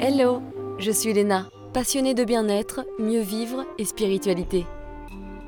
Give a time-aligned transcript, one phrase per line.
[0.00, 0.42] Hello,
[0.78, 4.64] je suis Léna, passionnée de bien-être, mieux vivre et spiritualité.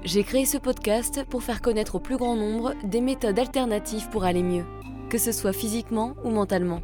[0.02, 4.24] J'ai créé ce podcast pour faire connaître au plus grand nombre des méthodes alternatives pour
[4.24, 4.64] aller mieux,
[5.08, 6.80] que ce soit physiquement ou mentalement.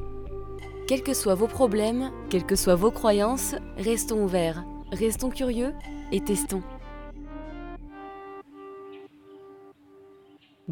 [0.86, 5.74] Quels que soient vos problèmes, quelles que soient vos croyances, restons ouverts, restons curieux
[6.12, 6.62] et testons.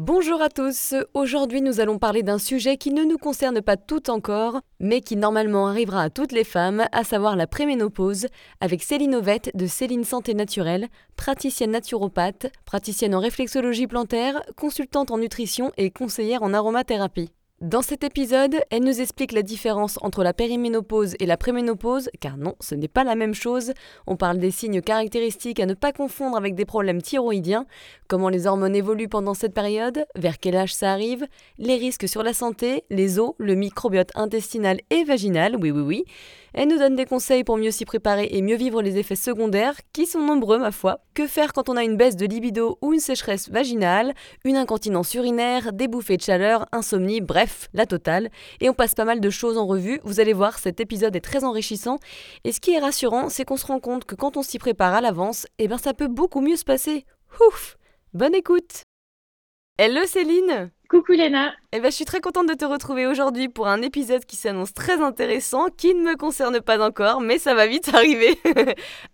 [0.07, 4.11] Bonjour à tous, aujourd'hui nous allons parler d'un sujet qui ne nous concerne pas tout
[4.11, 8.27] encore, mais qui normalement arrivera à toutes les femmes, à savoir la préménopause,
[8.61, 15.17] avec Céline Ovette de Céline Santé Naturelle, praticienne naturopathe, praticienne en réflexologie plantaire, consultante en
[15.17, 17.31] nutrition et conseillère en aromathérapie.
[17.65, 22.37] Dans cet épisode, elle nous explique la différence entre la périménopause et la préménopause, car
[22.37, 23.73] non, ce n'est pas la même chose.
[24.05, 27.65] On parle des signes caractéristiques à ne pas confondre avec des problèmes thyroïdiens,
[28.07, 31.25] comment les hormones évoluent pendant cette période, vers quel âge ça arrive,
[31.57, 36.05] les risques sur la santé, les os, le microbiote intestinal et vaginal, oui oui oui.
[36.57, 39.75] Elle nous donne des conseils pour mieux s'y préparer et mieux vivre les effets secondaires,
[39.91, 41.01] qui sont nombreux ma foi.
[41.13, 44.13] Que faire quand on a une baisse de libido ou une sécheresse vaginale,
[44.45, 48.29] une incontinence urinaire, des bouffées de chaleur, insomnie, bref, la totale.
[48.61, 51.21] Et on passe pas mal de choses en revue, vous allez voir, cet épisode est
[51.21, 51.99] très enrichissant.
[52.45, 54.93] Et ce qui est rassurant, c'est qu'on se rend compte que quand on s'y prépare
[54.93, 57.03] à l'avance, eh ben ça peut beaucoup mieux se passer.
[57.45, 57.75] Ouf
[58.13, 58.85] Bonne écoute
[59.77, 63.67] Hello Céline Coucou Léna Eh ben, je suis très contente de te retrouver aujourd'hui pour
[63.67, 67.67] un épisode qui s'annonce très intéressant, qui ne me concerne pas encore, mais ça va
[67.67, 68.39] vite arriver,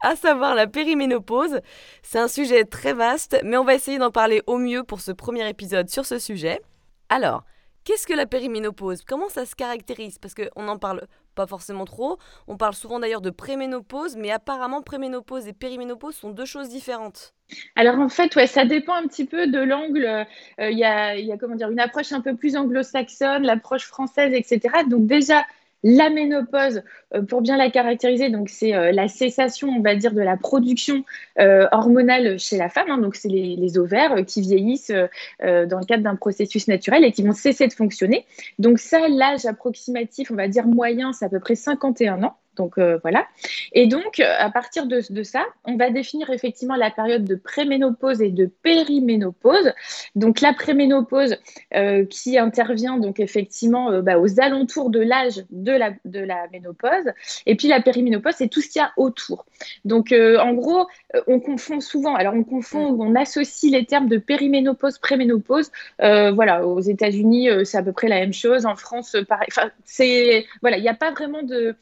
[0.01, 1.61] à savoir la périménopause.
[2.03, 5.11] C'est un sujet très vaste, mais on va essayer d'en parler au mieux pour ce
[5.11, 6.61] premier épisode sur ce sujet.
[7.09, 7.43] Alors,
[7.83, 9.01] qu'est-ce que la périménopause?
[9.03, 10.19] Comment ça se caractérise?
[10.19, 12.17] Parce qu'on n'en parle pas forcément trop.
[12.47, 17.33] On parle souvent d'ailleurs de préménopause, mais apparemment préménopause et périménopause sont deux choses différentes.
[17.75, 20.05] Alors en fait, ouais, ça dépend un petit peu de l'angle.
[20.05, 23.85] Euh, il y, a, y, a, comment dire, une approche un peu plus anglo-saxonne, l'approche
[23.85, 24.83] française, etc.
[24.89, 25.45] Donc déjà,
[25.83, 26.83] la ménopause,
[27.15, 30.37] euh, pour bien la caractériser, donc c'est euh, la cessation, on va dire, de la
[30.37, 31.03] production
[31.39, 32.89] euh, hormonale chez la femme.
[32.89, 32.97] Hein.
[32.97, 34.91] donc c'est les, ovaires qui vieillissent
[35.39, 38.25] dans le cadre d'un processus naturel et qui vont cesser de fonctionner.
[38.59, 42.35] Donc ça, l'âge approximatif, on va dire moyen, c'est à peu près 51 ans.
[42.55, 43.27] Donc euh, voilà.
[43.71, 48.29] Et donc, à partir de, ça, on va définir effectivement la période de préménopause et
[48.29, 49.71] de périménopause.
[50.15, 51.37] Donc la préménopause
[51.75, 56.47] euh, qui intervient donc effectivement euh, bah, aux alentours de l'âge de la, de la
[56.51, 57.11] ménopause.
[57.45, 59.45] Et puis la périménopause, c'est tout ce qu'il y a autour.
[59.85, 60.87] Donc en gros,
[61.27, 65.71] on confond souvent, alors on confond, on associe les termes de périménopause, préménopause.
[65.99, 68.65] voilà, aux États-Unis, c'est à peu près la même chose.
[68.65, 69.47] En France, pareil.
[69.51, 71.75] Enfin, c'est voilà, il n'y a pas vraiment de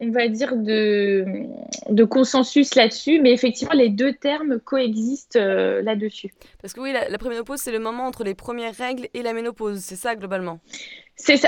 [0.00, 6.32] on va dire, de, consensus là-dessus, mais effectivement, les deux termes coexistent euh, là-dessus.
[6.60, 9.32] Parce que oui, la, la préménopause, c'est le moment entre les premières règles et la
[9.32, 10.60] ménopause, c'est ça globalement?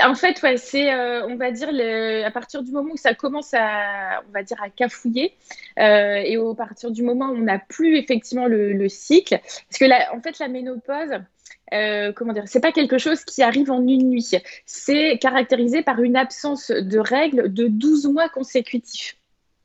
[0.03, 1.69] En fait ouais, c'est euh, on va dire
[2.25, 5.35] à partir du moment où ça commence à on va dire à cafouiller
[5.77, 9.77] euh, et au partir du moment où on n'a plus effectivement le, le, cycle parce
[9.79, 11.21] que en fait la ménopause
[11.73, 14.31] euh, comment dire, c'est pas quelque chose qui arrive en une nuit.
[14.65, 19.17] C'est caractérisé par une absence de règles de 12 mois consécutifs.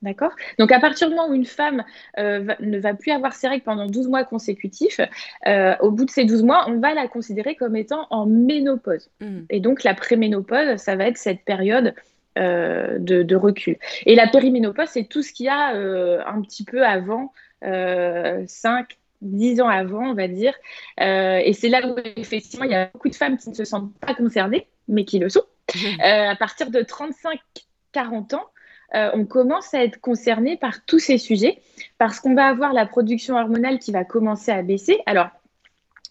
[0.05, 1.83] D'accord Donc, à partir du moment où une femme
[2.19, 5.01] euh, ne va plus avoir ses règles pendant 12 mois consécutifs,
[5.47, 9.11] euh, au bout de ces 12 mois, on va la considérer comme étant en ménopause.
[9.21, 9.41] Mmh.
[9.51, 11.95] Et donc, la préménopause, ça va être cette période
[12.37, 13.77] de, de, recul.
[14.07, 17.33] Et la périménopause, c'est tout ce qu'il y a un petit peu avant
[17.63, 18.89] 5,
[19.25, 20.55] dix ans avant, on va dire.
[21.01, 23.65] Euh, et c'est là où, effectivement, il y a beaucoup de femmes qui ne se
[23.65, 25.45] sentent pas concernées, mais qui le sont.
[25.77, 28.47] Euh, à partir de 35-40 ans,
[28.95, 31.61] euh, on commence à être concerné par tous ces sujets
[31.99, 35.01] parce qu'on va avoir la production hormonale qui va commencer à baisser.
[35.07, 35.29] Alors,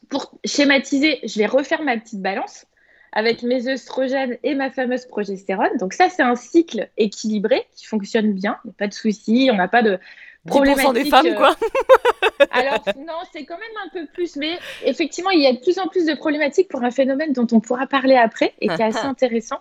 [0.10, 2.66] pour schématiser, je vais refaire ma petite balance
[3.14, 5.78] avec mes œstrogènes et ma fameuse progestérone.
[5.80, 9.50] Donc ça, c'est un cycle équilibré qui fonctionne bien, il n'y a pas de souci,
[9.52, 10.00] on n'a pas de
[10.46, 10.94] problématique.
[10.94, 11.56] des femmes, quoi.
[12.52, 15.80] Alors non, c'est quand même un peu plus, mais effectivement, il y a de plus
[15.80, 18.86] en plus de problématiques pour un phénomène dont on pourra parler après et qui est
[18.86, 19.60] assez intéressant.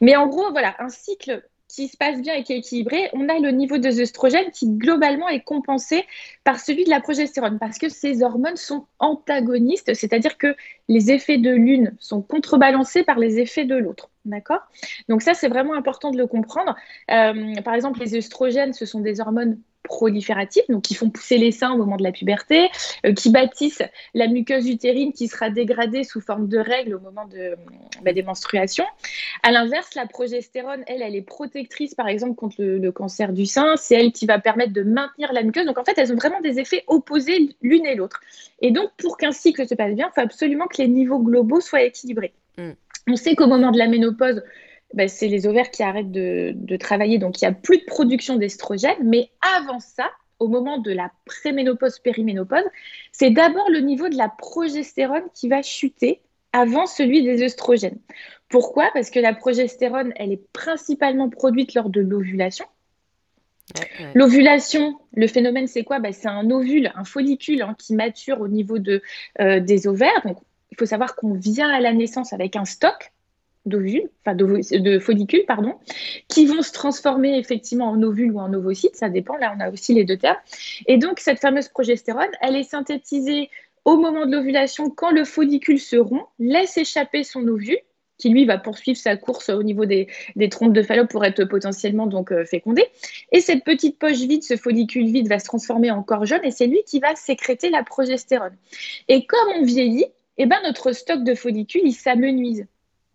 [0.00, 1.42] Mais en gros, voilà, un cycle
[1.72, 4.68] qui se passe bien et qui est équilibré, on a le niveau de œstrogène qui
[4.68, 6.04] globalement est compensé
[6.44, 10.54] par celui de la progestérone parce que ces hormones sont antagonistes, c'est-à-dire que
[10.88, 14.10] les effets de l'une sont contrebalancés par les effets de l'autre.
[14.26, 14.60] D'accord?
[15.08, 16.76] Donc ça, c'est vraiment important de le comprendre.
[17.10, 21.50] Euh, par exemple, les œstrogènes, ce sont des hormones prolifératifs, donc qui font pousser les
[21.50, 22.68] seins au moment de la puberté,
[23.04, 23.82] euh, qui bâtissent
[24.14, 27.56] la muqueuse utérine qui sera dégradée sous forme de règles au moment de,
[28.02, 28.86] bah, des menstruations.
[29.42, 33.76] À l'inverse, la progestérone, elle, elle est protectrice, par exemple, contre le, cancer du sein.
[33.76, 35.66] C'est elle qui va permettre de maintenir la muqueuse.
[35.66, 38.20] Donc, en fait, elles ont vraiment des effets opposés l'une et l'autre.
[38.60, 41.60] Et donc, pour qu'un cycle se passe bien, il faut absolument que les niveaux globaux
[41.60, 42.34] soient équilibrés.
[42.58, 42.70] Mm.
[43.08, 44.42] On sait qu'au moment de la ménopause,
[44.94, 47.84] ben, c'est les ovaires qui arrêtent de, de travailler, donc il n'y a plus de
[47.84, 48.96] production d'estrogène.
[49.02, 52.64] Mais avant ça, au moment de la préménopause, périménopause,
[53.12, 56.20] c'est d'abord le niveau de la progestérone qui va chuter
[56.52, 57.98] avant celui des œstrogènes.
[58.48, 58.90] Pourquoi?
[58.92, 62.66] Parce que la progestérone, elle est principalement produite lors de l'ovulation.
[64.14, 65.98] L'ovulation, le phénomène, c'est quoi?
[65.98, 69.00] Bah, C'est un ovule, un follicule hein, qui mature au niveau de,
[69.40, 70.20] euh, des ovaires.
[70.24, 70.38] Donc,
[70.70, 73.11] il faut savoir qu'on vient à la naissance avec un stock
[73.66, 75.74] d'ovules, enfin de, follicules, pardon,
[76.28, 79.70] qui vont se transformer effectivement en ovules ou en ovocytes, ça dépend, là on a
[79.70, 80.38] aussi les deux termes.
[80.86, 83.50] Et donc cette fameuse progestérone, elle est synthétisée
[83.84, 87.78] au moment de l'ovulation quand le follicule se rompt, laisse échapper son ovule,
[88.18, 90.06] qui lui va poursuivre sa course au niveau des,
[90.36, 92.84] des trompes de Fallope pour être potentiellement donc euh, fécondé.
[93.32, 96.52] Et cette petite poche vide, ce follicule vide va se transformer en corps jaune et
[96.52, 98.56] c'est lui qui va sécréter la progestérone.
[99.08, 100.06] Et comme on vieillit,
[100.38, 102.66] eh ben, notre stock de follicules, il s'amenuise.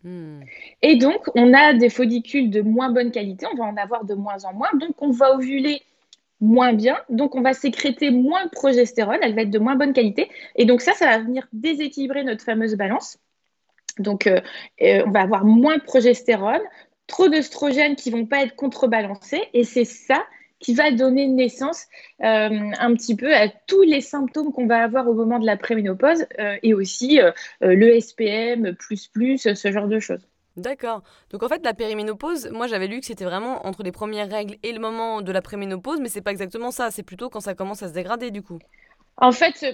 [0.04, 0.40] Hmm.
[0.82, 4.14] Et donc, on a des follicules de moins bonne qualité, on va en avoir de
[4.14, 5.82] moins en moins, donc on va ovuler
[6.40, 9.92] moins bien, donc on va sécréter moins de progestérone, elle va être de moins bonne
[9.92, 13.18] qualité, et donc ça, ça va venir déséquilibrer notre fameuse balance.
[13.98, 14.40] Donc, euh,
[14.82, 16.62] euh, on va avoir moins de progestérone,
[17.08, 20.24] trop d'œstrogènes qui vont pas être contrebalancés, et c'est ça
[20.60, 21.86] qui va donner naissance
[22.22, 25.56] euh, un petit peu à tous les symptômes qu'on va avoir au moment de la
[25.56, 30.26] préménopause euh, et aussi euh, le SPM, plus plus, ce genre de choses.
[30.56, 31.02] D'accord.
[31.30, 34.56] Donc en fait, la périménopause, moi j'avais lu que c'était vraiment entre les premières règles
[34.64, 36.90] et le moment de la préménopause, mais c'est pas exactement ça.
[36.90, 38.58] C'est plutôt quand ça commence à se dégrader du coup.
[39.20, 39.64] En fait,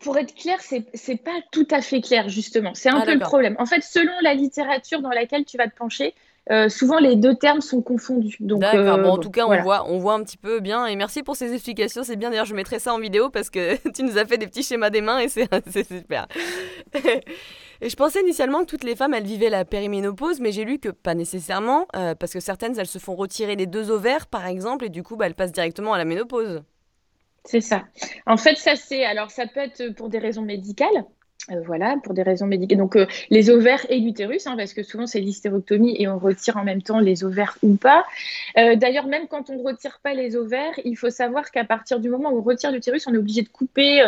[0.00, 2.72] pour être clair, c'est pas tout à fait clair justement.
[2.74, 3.54] C'est un ah, peu le problème.
[3.58, 6.14] En fait, selon la littérature dans laquelle tu vas te pencher,
[6.50, 8.36] euh, souvent les deux termes sont confondus.
[8.40, 10.86] D'accord, euh, en tout cas, on, voit, on voit un petit peu bien.
[10.86, 12.30] Et merci pour ces explications, c'est bien.
[12.30, 14.90] D'ailleurs, je mettrai ça en vidéo parce que tu nous as fait des petits schémas
[14.90, 16.26] des mains et c'est super.
[17.80, 20.78] et je pensais initialement que toutes les femmes, elles vivaient la périménopause, mais j'ai lu
[20.78, 24.46] que pas nécessairement, euh, parce que certaines, elles se font retirer les deux ovaires, par
[24.46, 26.62] exemple, et du coup, bah, elles passent directement à la ménopause.
[27.46, 27.84] C'est ça.
[28.26, 31.04] En fait, ça c'est alors ça peut être pour des raisons médicales.
[31.50, 32.78] Euh, voilà, pour des raisons médicales.
[32.78, 36.56] Donc, euh, les ovaires et l'utérus, hein, parce que souvent c'est l'hystérectomie et on retire
[36.56, 38.06] en même temps les ovaires ou pas.
[38.56, 42.00] Euh, d'ailleurs, même quand on ne retire pas les ovaires, il faut savoir qu'à partir
[42.00, 44.02] du moment où on retire l'utérus, on est obligé de couper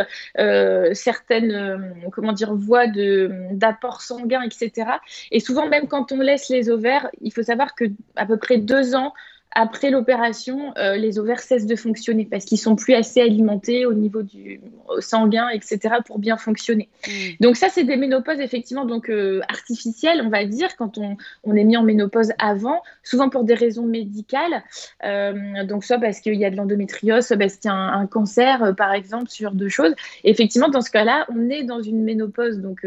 [0.95, 4.91] certaines, comment dire, voies d'apport sanguin, etc.
[5.31, 7.85] Et souvent, même quand on laisse les ovaires, il faut savoir que
[8.17, 9.13] à peu près deux ans
[9.59, 13.95] après l'opération, euh, les ovaires cessent de fonctionner parce qu'ils sont plus assez alimentés au
[13.95, 14.61] niveau du
[15.01, 16.91] sanguin, etc., pour bien fonctionner.
[17.09, 17.11] Mm.
[17.41, 21.17] Donc ça, c'est des ménopauses effectivement donc euh, artificielles, on va dire, quand on,
[21.55, 24.63] est mis en ménopause avant, souvent pour des raisons médicales.
[25.05, 28.07] Euh, donc soit parce qu'il y a de l'endométriose, soit parce qu'il y a un,
[28.07, 29.95] cancer, par exemple, ce genre de choses.
[30.23, 32.85] effectivement, dans ce cas-là, on est dans une ménopause donc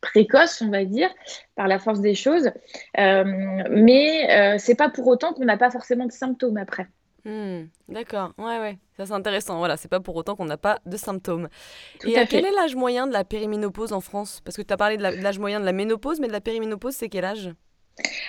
[0.00, 1.10] précoce, on va dire,
[1.54, 2.50] par la force des choses.
[2.98, 3.24] Euh,
[3.70, 6.86] mais euh, c'est pas pour autant qu'on n'a pas forcément de symptômes après.
[7.24, 9.58] Hmm, d'accord, ouais, ouais, ça c'est intéressant.
[9.58, 11.48] Voilà, c'est pas pour autant qu'on n'a pas de symptômes.
[12.04, 14.40] Et quel est l'âge moyen de la périménopause en France?
[14.44, 16.94] Parce que tu as parlé de l'âge moyen de la ménopause, mais de la périménopause,
[16.94, 17.50] c'est quel âge?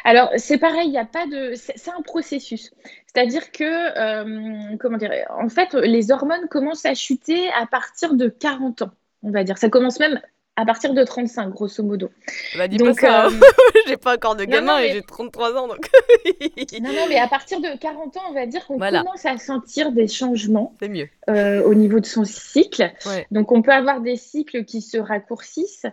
[0.04, 1.54] Alors, c'est pareil, il n'y a pas de.
[1.56, 2.72] C'est un processus.
[3.06, 8.30] C'est-à-dire que, euh, comment dire, en fait, les hormones commencent à chuter à partir de
[8.30, 8.92] 40 ans,
[9.22, 9.58] on va dire.
[9.58, 10.20] Ça commence même
[10.58, 12.10] à partir de 35, grosso modo.
[12.58, 13.26] Bah, dis donc, pas ça.
[13.28, 13.30] Hein.
[13.32, 15.68] Euh, j'ai pas encore de gamin et j'ai 33 ans.
[15.68, 15.88] Donc...
[16.82, 19.92] non, non, mais à partir de 40 ans, on va dire qu'on commence à sentir
[19.92, 20.74] des changements.
[20.82, 21.10] Mieux.
[21.30, 22.92] Euh, au niveau de son cycle.
[23.30, 25.86] Donc, on peut avoir des cycles qui se raccourcissent.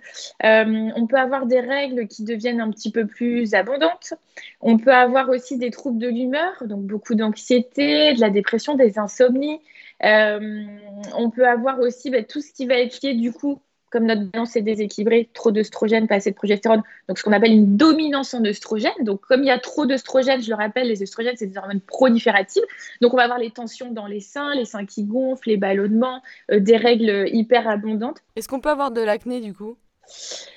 [0.44, 4.14] Euh, on peut avoir des règles qui deviennent un petit peu plus abondantes.
[4.62, 8.98] On peut avoir aussi des troubles de l'humeur, donc beaucoup d'anxiété, de la dépression, des
[8.98, 9.60] insomnies.
[10.00, 13.60] on peut avoir aussi bah, tout ce qui va être lié du coup
[13.94, 17.52] comme notre balance est déséquilibrée, trop d'œstrogène, pas assez de progestérone, donc ce qu'on appelle
[17.52, 18.90] une dominance en œstrogène.
[19.02, 21.80] Donc, comme il y a trop d'œstrogène, je le rappelle, les œstrogènes, c'est des hormones
[21.80, 22.64] prolifératives.
[23.00, 26.22] Donc, on va avoir les tensions dans les seins, les seins qui gonflent, les ballonnements,
[26.50, 28.18] euh, des règles hyper abondantes.
[28.34, 29.76] Est-ce qu'on peut avoir de l'acné du coup?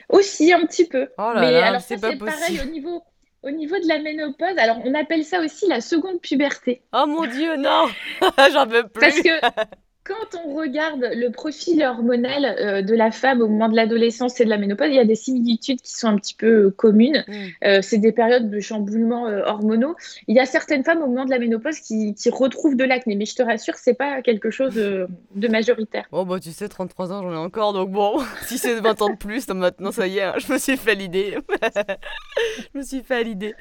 [0.10, 1.10] Aussi, un petit peu.
[1.20, 3.04] Oh là Mais là, alors, c'est pareil au niveau.
[3.44, 6.82] Au niveau de la ménopause, alors on appelle ça aussi la seconde puberté.
[6.92, 7.86] Oh mon dieu, non
[8.52, 9.30] J'en veux plus Parce que
[10.08, 14.46] quand on regarde le profil hormonal euh, de la femme au moment de l'adolescence et
[14.46, 17.26] de la ménopause, il y a des similitudes qui sont un petit peu euh, communes.
[17.28, 17.34] Mm.
[17.66, 19.96] Euh, c'est des périodes de chamboulements hormonaux.
[20.28, 23.26] Il y a certaines femmes au moment de la ménopause qui, retrouvent de l'acné, mais
[23.26, 25.08] je te rassure, c'est pas quelque chose de,
[25.48, 26.06] majoritaire.
[26.12, 29.10] Oh bah tu sais, 33 ans, j'en ai encore, donc bon, si c'est 20 ans
[29.10, 31.38] de plus, maintenant ça y est, hein, je me suis fait l'idée.
[32.74, 33.56] je me suis fait l'idée.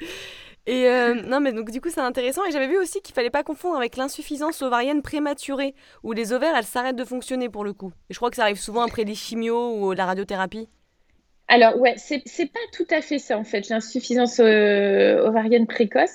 [0.67, 2.43] Et euh, non, mais donc du coup, c'est intéressant.
[2.45, 6.55] Et j'avais vu aussi qu'il fallait pas confondre avec l'insuffisance ovarienne prématurée, où les ovaires,
[6.57, 7.93] elles s'arrêtent de fonctionner pour le coup.
[8.09, 10.67] Et je crois que ça arrive souvent après les chimios ou la radiothérapie.
[11.49, 16.11] Alors, ouais, c'est, c'est pas tout à fait ça, en fait, l'insuffisance euh, ovarienne précoce.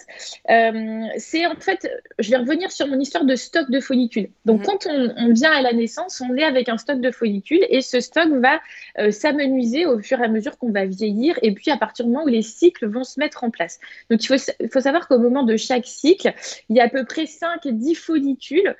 [0.51, 4.29] Euh, c'est en fait, je vais revenir sur mon histoire de stock de follicules.
[4.45, 4.67] Donc, mhm.
[4.67, 8.01] quand on, vient à la naissance, on est avec un stock de follicules et ce
[8.01, 8.61] stock va
[8.99, 12.11] euh, s'amenuiser au fur et à mesure qu'on va vieillir et puis à partir du
[12.11, 13.81] moment où les cycles vont se mettre en place.
[14.11, 16.35] Donc, il faut, faut savoir qu'au moment de chaque cycle,
[16.69, 18.77] il y a à peu près 5 et 10 follicules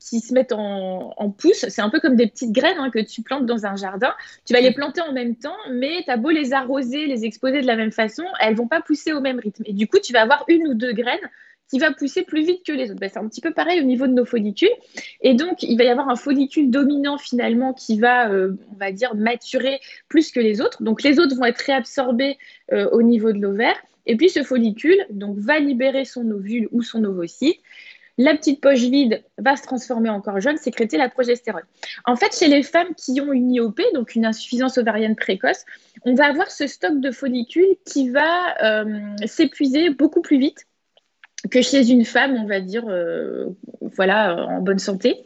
[0.00, 1.66] qui se mettent en, en pousse.
[1.68, 4.14] C'est un peu comme des petites graines hein, que tu plantes dans un jardin.
[4.46, 7.60] Tu vas les planter en même temps mais tu as beau les arroser, les exposer
[7.60, 9.62] de la même façon, elles vont pas pousser au même rythme.
[9.66, 11.28] Et du coup, tu vas avoir une ou deux graines
[11.70, 13.00] qui va pousser plus vite que les autres.
[13.00, 14.70] Ben, c'est un petit peu pareil au niveau de nos follicules.
[15.20, 18.90] Et donc, il va y avoir un follicule dominant finalement qui va, euh, on va
[18.90, 20.82] dire, maturer plus que les autres.
[20.82, 22.38] Donc, les autres vont être réabsorbés
[22.72, 23.76] euh, au niveau de l'ovaire.
[24.06, 27.60] Et puis, ce follicule donc, va libérer son ovule ou son ovocyte
[28.18, 31.62] la petite poche vide va se transformer en corps jaune, sécréter la progestérone.
[32.04, 35.64] En fait, chez les femmes qui ont une IOP, donc une insuffisance ovarienne précoce,
[36.04, 40.66] on va avoir ce stock de follicules qui va euh, s'épuiser beaucoup plus vite
[41.50, 43.46] que chez une femme, on va dire, euh,
[43.80, 45.22] voilà, en bonne santé.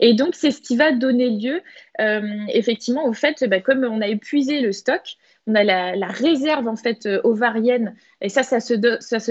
[0.00, 1.60] Et donc, c'est ce qui va donner lieu,
[2.00, 6.66] euh, effectivement, au fait, bah, comme on a épuisé le stock, on a la, réserve
[6.66, 8.74] en fait euh, ovarienne et ça, ça se,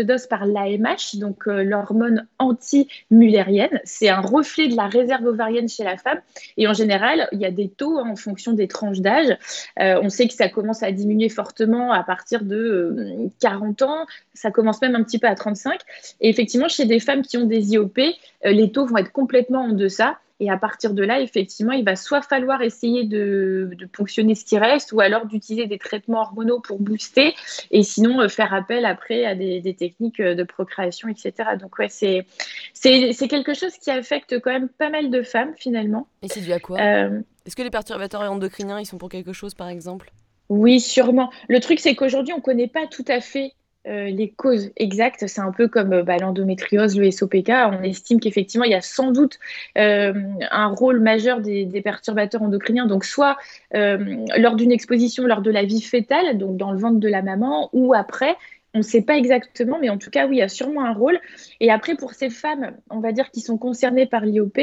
[0.02, 3.82] dose par l'AMH, donc euh, l'hormone anti-mullérienne.
[3.84, 6.22] C'est un reflet de la réserve ovarienne chez la femme.
[6.58, 9.36] Et en général, il y a des taux hein, en fonction des tranches d'âge.
[9.80, 14.06] Euh, on sait que ça commence à diminuer fortement à partir de 40 ans.
[14.34, 15.80] Ça commence même un petit peu à 35.
[16.22, 17.98] Et effectivement, chez des femmes qui ont des IOP,
[18.44, 20.20] les taux vont être complètement en deçà.
[20.42, 24.58] Et à partir de là, effectivement, il va soit falloir essayer de, ponctionner ce qui
[24.58, 27.34] reste, ou alors d'utiliser des traitements hormonaux pour booster,
[27.72, 31.34] et sinon euh, faire appel après à des, techniques euh, de procréation, etc.
[31.60, 32.26] Donc ouais, c'est,
[32.74, 36.08] c'est, quelque chose qui affecte quand même pas mal de femmes finalement.
[36.22, 36.80] Et c'est dû à quoi?
[36.80, 40.12] Euh, Est-ce que les perturbateurs endocriniens, ils sont pour quelque chose, par exemple?
[40.50, 41.32] Oui, sûrement.
[41.48, 43.54] Le truc, c'est qu'aujourd'hui, on ne connaît pas tout à fait
[43.88, 47.50] euh, les causes exactes, c'est un peu comme euh, bah, l'endométriose, le SOPK.
[47.50, 49.40] On estime qu'effectivement, il y a sans doute
[49.78, 50.14] euh,
[50.52, 52.88] un rôle majeur des, perturbateurs endocriniens.
[52.88, 53.38] Donc, soit
[53.74, 57.70] lors d'une exposition, lors de la vie fétale, donc dans le ventre de la maman,
[57.74, 58.36] ou après.
[58.74, 60.94] On ne sait pas exactement, mais en tout cas, oui, il y a sûrement un
[60.94, 61.18] rôle.
[61.62, 64.60] Et après, pour ces femmes, on va dire, qui sont concernées par l'IOP,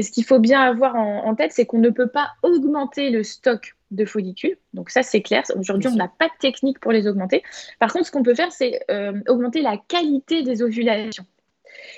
[0.00, 3.74] ce qu'il faut bien avoir en tête, c'est qu'on ne peut pas augmenter le stock
[3.90, 4.56] de follicules.
[4.74, 5.42] Donc ça, c'est clair.
[5.56, 7.42] Aujourd'hui, on n'a pas de technique pour les augmenter.
[7.78, 11.24] Par contre, ce qu'on peut faire, c'est euh, augmenter la qualité des ovulations.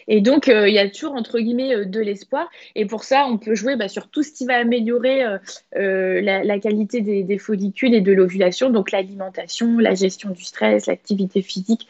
[0.08, 2.49] Et donc, euh, il y a toujours, entre guillemets, euh, de l'espoir.
[2.75, 5.25] Et pour ça, on peut jouer bah, sur tout ce qui va améliorer
[5.75, 8.70] la, qualité des, follicules et de l'ovulation.
[8.70, 11.87] Donc, l'alimentation, la gestion du stress, l'activité physique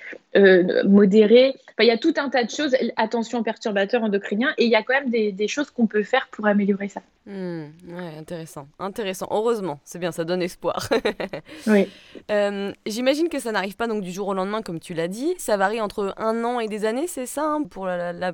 [0.84, 1.54] modérée.
[1.80, 2.76] il y a tout un tas de choses.
[2.96, 4.54] Attention aux perturbateurs endocriniens.
[4.58, 7.02] Et il y a quand même des choses qu'on peut faire pour améliorer ça.
[7.26, 9.28] Hmm, ouais, intéressant, intéressant.
[9.30, 10.88] Heureusement, c'est bien, ça donne espoir.
[11.66, 11.86] oui.
[12.30, 15.34] Euh, j'imagine que ça n'arrive pas donc du jour au lendemain, comme tu l'as dit.
[15.36, 18.32] Ça varie entre un an et des années, c'est ça, hein, pour la,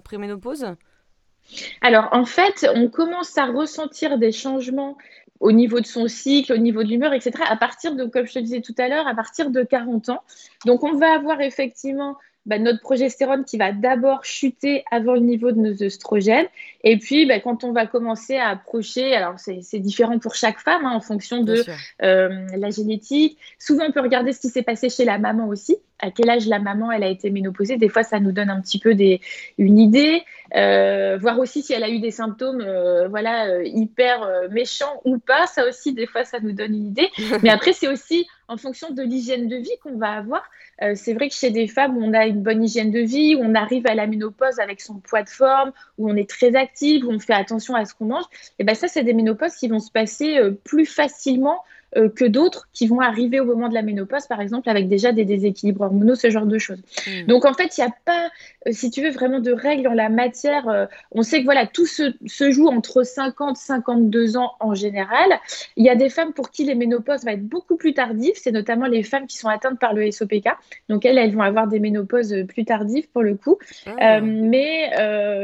[1.81, 4.97] Alors, en fait, on commence à ressentir des changements
[5.41, 8.35] au niveau de son cycle, au niveau de l'humeur, etc., à partir de, comme je
[8.35, 10.23] te disais tout à l'heure, à partir de 40 ans.
[10.65, 15.53] Donc, on va avoir effectivement bah, notre progestérone qui va d'abord chuter avant le niveau
[15.53, 16.47] de nos œstrogènes.
[16.89, 20.87] Et puis, bah, quand on va commencer à approcher, alors c'est différent pour chaque femme
[20.87, 21.65] hein, en fonction de
[22.05, 23.39] euh, la génétique.
[23.59, 25.77] Souvent, on peut regarder ce qui s'est passé chez la maman aussi.
[25.99, 27.77] À quel âge la maman elle a été ménopausée.
[27.77, 29.21] Des fois, ça nous donne un petit peu des,
[29.59, 30.23] une idée.
[30.55, 35.49] Euh, voir aussi si elle a eu des symptômes euh, voilà, hyper méchants ou pas.
[35.49, 37.09] Ça aussi, des fois, ça nous donne une idée.
[37.43, 40.45] Mais après, c'est aussi en fonction de l'hygiène de vie qu'on va avoir.
[40.83, 43.35] Euh, c'est vrai que chez des femmes, où on a une bonne hygiène de vie,
[43.35, 46.55] où on arrive à la ménopause avec son poids de forme, où on est très
[46.83, 48.25] où on fait attention à ce qu'on mange,
[48.59, 51.63] et ben ça, c'est des ménopauses qui vont se passer euh, plus facilement
[51.97, 55.13] euh, que d'autres qui vont arriver au moment de la ménopause, par exemple, avec déjà
[55.13, 56.83] des déséquilibres hormonaux, ce genre de choses.
[57.07, 57.27] Hmm.
[57.27, 58.29] Donc, en fait, il n'y a pas,
[58.67, 60.69] euh, si tu veux, vraiment de règles en la matière.
[60.69, 65.29] Euh, on sait que voilà, tout se, se, joue entre 50 52 ans en général.
[65.77, 68.35] Il y a des femmes pour qui les ménopauses vont être beaucoup plus tardives.
[68.35, 70.49] C'est notamment les femmes qui sont atteintes par le SOPK.
[70.89, 73.59] Donc, elles, elles vont avoir des ménopauses plus tardives pour le coup.
[73.87, 74.21] Ah.
[74.21, 74.91] mais,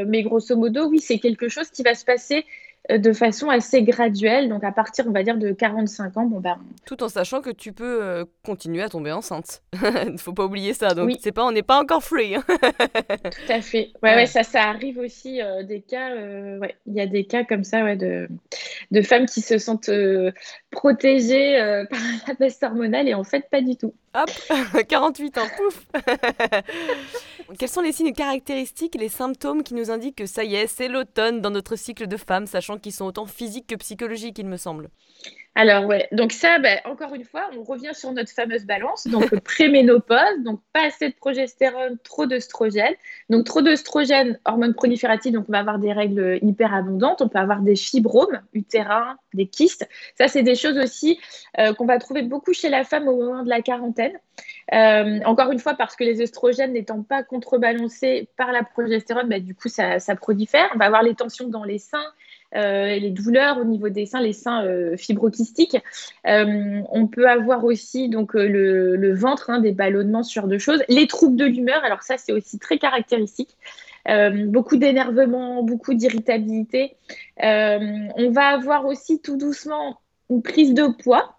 [0.05, 2.45] mais grosso modo, oui, c'est quelque chose qui va se passer
[2.89, 4.49] de façon assez graduelle.
[4.49, 6.57] Donc à partir, on va dire, de 45 ans, bon ben...
[6.85, 9.61] Tout en sachant que tu peux euh, continuer à tomber enceinte.
[9.73, 10.93] Il faut pas oublier ça.
[10.93, 12.35] Donc c'est pas, on n'est pas encore free.
[12.35, 12.43] Hein.
[12.47, 13.91] Tout à fait.
[14.03, 14.25] Ouais, ouais.
[14.25, 16.09] ça, ça arrive aussi euh, des cas.
[16.15, 18.27] il y a des cas comme ça, ouais, de,
[18.91, 19.91] de femmes qui se sentent
[20.71, 23.93] protégées par la peste hormonale et en fait pas du tout.
[24.15, 24.29] Hop,
[24.87, 25.87] 48 ans, pouf
[27.57, 30.87] Quels sont les signes caractéristiques les symptômes qui nous indiquent que ça y est, c'est
[30.87, 34.57] l'automne dans notre cycle de femmes, sachant qu'ils sont autant physiques que psychologiques, il me
[34.57, 34.89] semble?
[35.55, 39.05] Alors ouais, donc ça, ben, encore une fois, on revient sur notre fameuse balance.
[39.07, 42.95] Donc préménopause, donc pas assez de progestérone, trop d'œstrogène.
[43.29, 47.39] Donc trop d'œstrogène, hormone proliférative, donc on va avoir des règles hyper abondantes, on peut
[47.39, 49.87] avoir des fibromes utérins, des kystes.
[50.17, 51.19] Ça, c'est des choses aussi
[51.59, 54.13] euh, qu'on va trouver beaucoup chez la femme au moment de la quarantaine.
[54.73, 59.43] Euh, encore une fois, parce que les œstrogènes n'étant pas contrebalancés par la progestérone, ben,
[59.43, 60.69] du coup, ça, ça prolifère.
[60.73, 62.11] On va avoir les tensions dans les seins,
[62.55, 65.77] euh, les douleurs au niveau des seins, les seins euh, fibrokystiques.
[66.27, 70.83] Euh, on peut avoir aussi donc le, ventre, hein, des ballonnements, ce genre de choses.
[70.87, 73.57] Les troubles de l'humeur, alors ça c'est aussi très caractéristique.
[74.47, 76.95] beaucoup d'énervement, beaucoup d'irritabilité.
[77.41, 81.35] on va avoir aussi tout doucement une prise de poids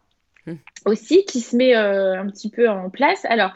[0.47, 0.53] mmh.
[0.85, 3.25] aussi qui se met un petit peu en place.
[3.27, 3.53] Alors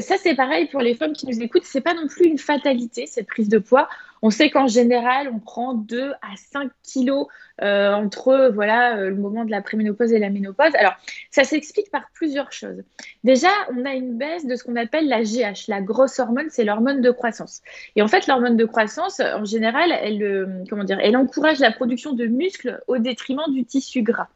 [0.00, 3.06] ça c'est pareil pour les femmes qui nous écoutent, c'est pas non plus une fatalité
[3.06, 3.88] cette prise de poids.
[4.22, 7.26] On sait qu'en général, on prend 2 à 5 kilos
[7.60, 10.74] euh, entre voilà, euh, le moment de la préménopause et la ménopause.
[10.74, 10.94] Alors,
[11.30, 12.82] ça s'explique par plusieurs choses.
[13.24, 16.64] Déjà, on a une baisse de ce qu'on appelle la GH, la grosse hormone, c'est
[16.64, 17.62] l'hormone de croissance.
[17.96, 21.72] Et en fait, l'hormone de croissance, en général, elle, euh, comment dire, elle encourage la
[21.72, 24.28] production de muscles au détriment du tissu gras.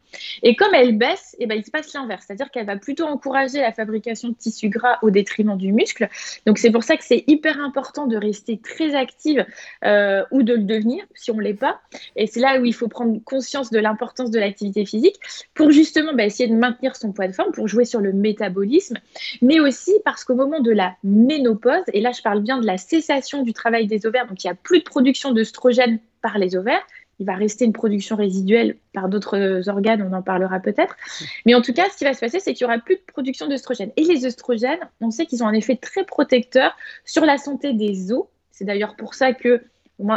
[0.43, 3.61] Et comme elle baisse, eh ben, il se passe l'inverse, c'est-à-dire qu'elle va plutôt encourager
[3.61, 6.09] la fabrication de tissu gras au détriment du muscle.
[6.45, 9.45] Donc, c'est pour ça que c'est hyper important de rester très active
[9.83, 11.79] ou de le devenir si on ne l'est pas.
[12.15, 15.19] Et c'est là où il faut prendre conscience de l'importance de l'activité physique
[15.53, 18.97] pour justement bah, essayer de maintenir son poids de forme, pour jouer sur le métabolisme,
[19.41, 22.77] mais aussi parce qu'au moment de la ménopause, et là je parle bien de la
[22.77, 26.55] cessation du travail des ovaires, donc il n'y a plus de production d'œstrogène par les
[26.55, 26.85] ovaires,
[27.19, 30.95] il va rester une production résiduelle par d'autres organes, on en parlera peut-être.
[31.45, 33.01] Mais en tout cas, ce qui va se passer, c'est qu'il n'y aura plus de
[33.05, 33.91] production d'œstrogène.
[33.97, 38.11] Et les œstrogènes, on sait qu'ils ont un effet très protecteur sur la santé des
[38.11, 38.25] os.
[38.51, 39.61] C'est d'ailleurs pour ça que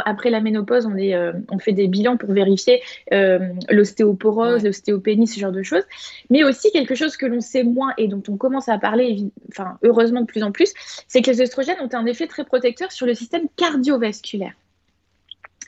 [0.05, 2.81] après la ménopause, on, est, euh, on fait des bilans pour vérifier
[3.13, 3.39] euh,
[3.69, 5.83] l'ostéoporose, l'ostéopénie, ce genre de choses.
[6.29, 9.77] Mais aussi quelque chose que l'on sait moins et dont on commence à parler, enfin
[9.83, 10.73] heureusement de plus en plus,
[11.07, 14.53] c'est que les oestrogènes ont un effet très protecteur sur le système cardiovasculaire.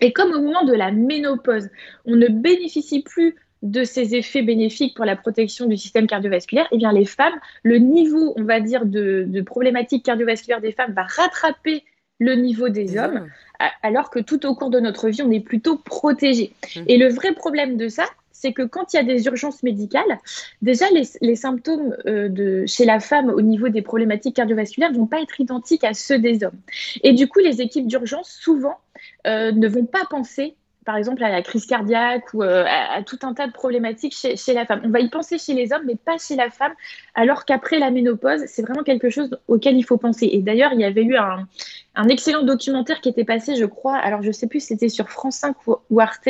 [0.01, 1.69] Et comme au moment de la ménopause,
[2.05, 6.77] on ne bénéficie plus de ces effets bénéfiques pour la protection du système cardiovasculaire, eh
[6.77, 11.03] bien les femmes, le niveau, on va dire, de, de problématiques cardiovasculaires des femmes va
[11.03, 11.83] rattraper
[12.19, 13.27] le niveau des hommes,
[13.81, 16.53] alors que tout au cours de notre vie, on est plutôt protégé.
[16.75, 16.81] Mmh.
[16.87, 18.05] Et le vrai problème de ça,
[18.39, 20.17] c'est que quand il y a des urgences médicales,
[20.61, 25.07] déjà les, symptômes euh, de, chez la femme au niveau des problématiques cardiovasculaires ne vont
[25.07, 26.59] pas être identiques à ceux des hommes.
[27.03, 28.77] Et du coup, les équipes d'urgence, souvent,
[29.27, 30.55] euh, ne vont pas penser
[30.85, 34.53] par exemple à la crise cardiaque ou euh, à, tout un tas de problématiques chez,
[34.53, 34.81] la femme.
[34.83, 36.73] On va y penser chez les hommes, mais pas chez la femme,
[37.15, 40.29] alors qu'après la ménopause, c'est vraiment quelque chose auquel il faut penser.
[40.31, 41.47] Et d'ailleurs, il y avait eu un,
[42.07, 45.35] excellent documentaire qui était passé, je crois, alors je sais plus si c'était sur France
[45.35, 46.29] 5 ou, Arte.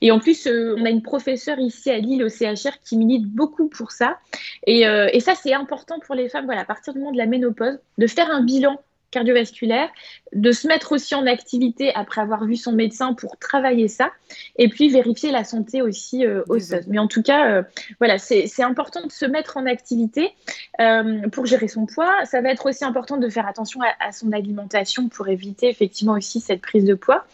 [0.00, 3.26] Et en plus, euh, on a une professeure ici à Lille au CHR qui milite
[3.26, 4.18] beaucoup pour ça.
[4.66, 7.18] Et, euh, et ça, c'est important pour les femmes, voilà, à partir du moment de
[7.18, 9.88] la ménopause, de faire un bilan cardiovasculaire,
[10.32, 14.10] de se mettre aussi en activité après avoir vu son médecin pour travailler ça,
[14.56, 16.84] et puis vérifier la santé aussi euh, osseuse.
[16.86, 17.62] Mais en tout cas, euh,
[17.98, 20.30] voilà, c'est important de se mettre en activité
[20.80, 22.24] euh, pour gérer son poids.
[22.24, 26.14] Ça va être aussi important de faire attention à, à son alimentation pour éviter effectivement
[26.14, 27.24] aussi cette prise de poids.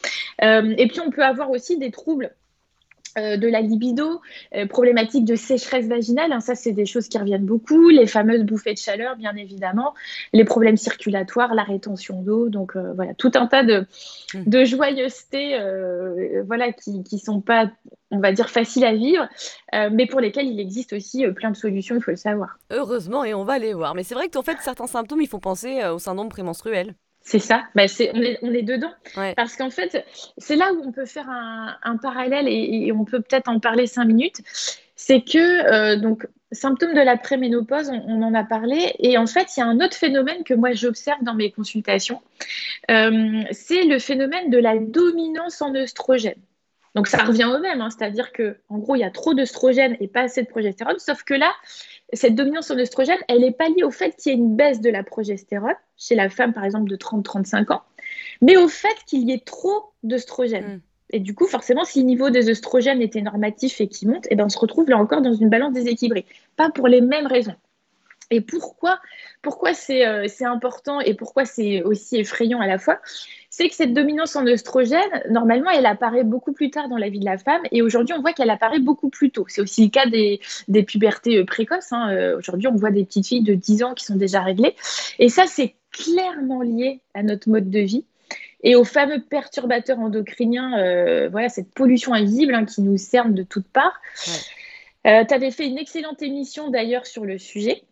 [0.42, 2.32] et puis on peut avoir aussi des troubles
[3.18, 4.20] euh, de la libido,
[4.54, 8.42] euh, problématique de sécheresse vaginale, hein, ça c'est des choses qui reviennent beaucoup, les fameuses
[8.42, 9.94] bouffées de chaleur bien évidemment,
[10.34, 13.86] les problèmes circulatoires, la rétention d'eau, donc euh, voilà, tout un tas de,
[14.34, 14.42] mmh.
[14.46, 15.58] de joyeusetés
[16.46, 17.70] voilà, qui ne sont pas,
[18.10, 19.28] on va dire, faciles à vivre,
[19.72, 22.58] mais pour lesquelles il existe aussi plein de solutions, il faut le savoir.
[22.70, 23.94] Heureusement, et on va les voir.
[23.94, 26.94] Mais c'est vrai que en fait, certains symptômes, ils font penser au syndrome prémenstruel.
[27.28, 28.92] C'est ça, bah, on, est, on, est, dedans.
[29.34, 30.06] Parce qu'en fait,
[30.38, 34.04] c'est là où on peut faire un, parallèle et, on peut peut-être en parler cinq
[34.04, 34.42] minutes.
[34.94, 38.94] C'est que, euh, donc, symptômes de la préménopause, on, on, en a parlé.
[39.00, 42.22] Et en fait, il y a un autre phénomène que moi j'observe dans mes consultations.
[42.92, 46.38] Euh, c'est le phénomène de la dominance en œstrogène.
[46.94, 47.90] Donc, ça revient au même, hein.
[47.90, 50.98] c'est-à-dire que, en gros, il y a trop d'œstrogène et pas assez de progestérone.
[50.98, 51.52] Sauf que là,
[52.12, 54.80] cette dominance en œstrogène, elle n'est pas liée au fait qu'il y ait une baisse
[54.80, 57.82] de la progestérone chez la femme, par exemple, de 30-35 ans,
[58.40, 60.76] mais au fait qu'il y ait trop d'œstrogène.
[60.76, 60.80] Mm.
[61.10, 64.34] Et du coup, forcément, si le niveau des œstrogènes était normatif et qui monte, eh
[64.34, 66.26] ben, on se retrouve là encore dans une balance déséquilibrée.
[66.56, 67.54] Pas pour les mêmes raisons.
[68.30, 68.98] Et pourquoi,
[69.42, 72.98] pourquoi euh, c'est important et pourquoi c'est aussi effrayant à la fois
[73.50, 77.20] C'est que cette dominance en œstrogène, normalement, elle apparaît beaucoup plus tard dans la vie
[77.20, 79.46] de la femme et aujourd'hui, on voit qu'elle apparaît beaucoup plus tôt.
[79.48, 81.92] C'est aussi le cas des, des pubertés euh, précoces.
[81.92, 82.10] Hein.
[82.10, 84.74] Euh, aujourd'hui, on voit des petites filles de 10 ans qui sont déjà réglées.
[85.20, 88.04] Et ça, c'est clairement lié à notre mode de vie
[88.62, 93.68] et aux fameux perturbateurs endocriniens, voilà, cette pollution invisible hein, qui nous cerne de toutes
[93.68, 94.00] parts.
[95.04, 97.84] Tu avais fait une excellente émission d'ailleurs sur le sujet.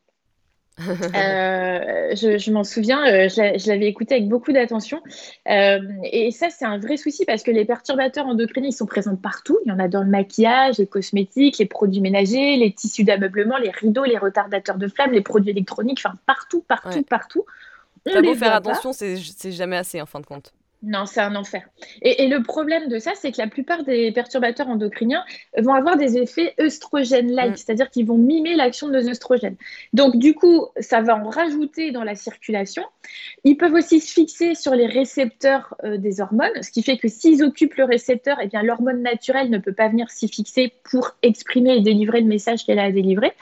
[0.80, 5.00] Euh, je, m'en souviens, euh, je l'avais écouté avec beaucoup d'attention.
[5.46, 9.58] et ça, c'est un vrai souci parce que les perturbateurs endocriniens, ils sont présents partout.
[9.64, 13.56] Il y en a dans le maquillage, les cosmétiques, les produits ménagers, les tissus d'ameublement,
[13.58, 17.44] les rideaux, les retardateurs de flamme, les produits électroniques, enfin partout, partout, partout.
[18.06, 20.52] On beau faire attention, c'est jamais assez en fin de compte.
[20.86, 21.62] Non, c'est un enfer.
[22.02, 25.24] Et, le problème de ça, c'est que la plupart des perturbateurs endocriniens
[25.56, 27.56] vont avoir des effets œstrogènes-like, mm.
[27.56, 29.56] c'est-à-dire qu'ils vont mimer l'action de nos oestrogènes.
[29.94, 32.82] Donc, du coup, ça va en rajouter dans la circulation.
[33.44, 37.08] Ils peuvent aussi se fixer sur les récepteurs euh, des hormones, ce qui fait que
[37.08, 41.12] s'ils occupent le récepteur, eh bien, l'hormone naturelle ne peut pas venir s'y fixer pour
[41.22, 43.32] exprimer et délivrer le message qu'elle a à délivrer.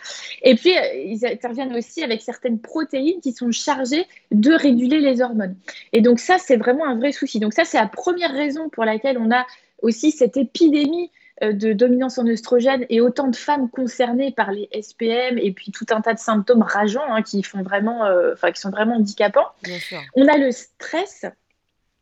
[0.42, 5.22] Et puis, euh, ils interviennent aussi avec certaines protéines qui sont chargées de réguler les
[5.22, 5.57] hormones.
[5.92, 7.32] Et donc, ça, c'est vraiment un vrai souci.
[7.40, 9.47] Donc ça, c'est la première raison pour laquelle on a
[9.83, 11.11] aussi cette épidémie
[11.42, 15.73] euh, de dominance en oestrogène et autant de femmes concernées par les SPM et puis
[15.73, 19.49] tout un tas de symptômes rageants hein, qui font vraiment, euh, qui sont vraiment handicapants.
[20.14, 21.27] On a le stress.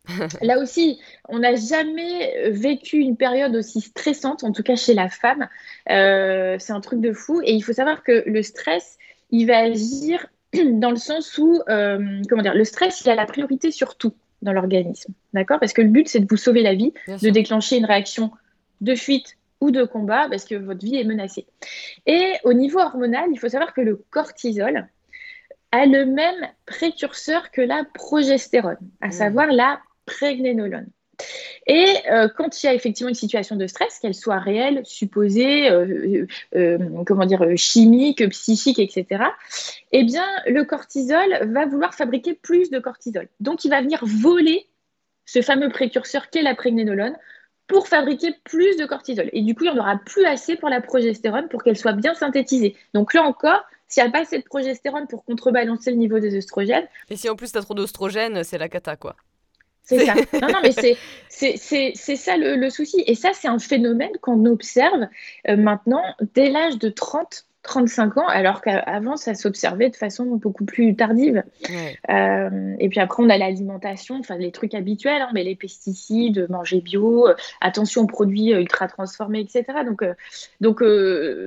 [0.43, 5.09] Là aussi, on n'a jamais vécu une période aussi stressante, en tout cas chez la
[5.09, 5.49] femme.
[5.89, 7.41] Euh, c'est un truc de fou.
[7.45, 8.99] Et il faut savoir que le stress,
[9.31, 13.71] il va agir dans le sens où, comment dire, le stress, il a la priorité
[13.71, 15.13] sur tout dans l'organisme.
[15.33, 15.61] D'accord?
[15.61, 18.31] Parce que le but, c'est de vous sauver la vie, de déclencher une réaction
[18.81, 21.47] de fuite ou de combat parce que votre vie est menacée.
[22.07, 24.89] Et au niveau hormonal, il faut savoir que le cortisol
[25.73, 29.13] a le même précurseur que la progestérone, à mmh.
[29.13, 30.89] savoir la prégnénolone.
[31.67, 35.71] Et euh, quand il y a effectivement une situation de stress, qu'elle soit réelle, supposée,
[35.71, 39.25] euh, euh, comment dire, chimique, psychique, etc.,
[39.93, 43.29] eh bien, le cortisol va vouloir fabriquer plus de cortisol.
[43.41, 44.67] Donc, il va venir voler
[45.27, 47.17] ce fameux précurseur qu'est la prégnénolone
[47.69, 49.31] pour fabriquer plus de cortisol.
[49.33, 51.93] Et du coup, il n'y en aura plus assez pour la progestérone pour qu'elle soit
[51.93, 52.75] bien synthétisée.
[52.95, 56.35] Donc là encore, s'il n'y a pas assez de progestérone pour contrebalancer le niveau des
[56.35, 56.87] oestrogènes.
[57.11, 59.15] Et si en plus tu as trop d'oestrogènes, c'est la cata, quoi.
[59.91, 60.15] C'est ça.
[60.41, 60.73] Non, non, mais
[61.29, 63.03] c'est ça le, souci.
[63.07, 65.09] Et ça, c'est un phénomène qu'on observe
[65.49, 66.03] euh, maintenant
[66.35, 71.43] dès l'âge de 30, 35 ans, alors qu'avant, ça s'observait de façon beaucoup plus tardive.
[72.09, 76.47] Euh, et puis après, on a l'alimentation, enfin les trucs habituels, hein, mais les pesticides,
[76.49, 79.65] manger bio, euh, attention aux produits ultra transformés, etc.
[79.85, 80.05] Donc,
[80.61, 80.83] donc,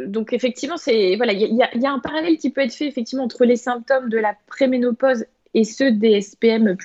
[0.07, 3.23] donc effectivement, c'est voilà, il y, y, a un parallèle qui peut être fait effectivement
[3.23, 6.75] entre les symptômes de la préménopause et ceux des SPM++,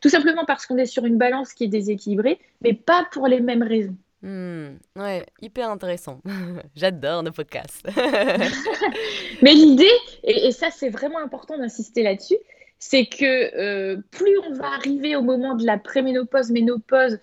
[0.00, 3.40] tout simplement parce qu'on est sur une balance qui est déséquilibrée, mais pas pour les
[3.40, 3.96] mêmes raisons.
[4.22, 6.22] Hmm, ouais, hyper intéressant.
[6.76, 7.86] J'adore nos podcasts.
[9.42, 12.38] mais l'idée, et, ça c'est vraiment important d'insister là-dessus,
[12.78, 17.18] c'est que euh, plus on va arriver au moment de la préménopause, ménopause,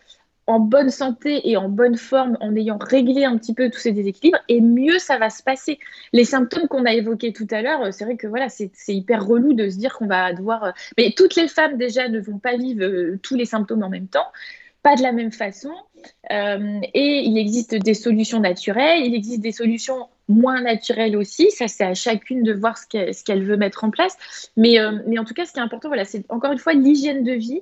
[0.47, 3.91] en bonne santé et en bonne forme en ayant réglé un petit peu tous ces
[3.91, 5.79] déséquilibres et mieux ça va se passer.
[6.13, 9.53] Les symptômes qu'on a évoqués tout à l'heure, c'est vrai que voilà, c'est hyper relou
[9.53, 10.63] de se dire qu'on va devoir.
[10.63, 13.89] Euh, mais toutes les femmes déjà ne vont pas vivre euh, tous les symptômes en
[13.89, 14.27] même temps,
[14.83, 15.71] pas de la même façon.
[16.31, 21.51] Euh, et il existe des solutions naturelles, il existe des solutions moins naturelles aussi.
[21.51, 24.17] Ça, c'est à chacune de voir ce qu'elle veut mettre en place.
[24.57, 27.23] Mais, mais en tout cas, ce qui est important, voilà, c'est encore une fois l'hygiène
[27.23, 27.61] de vie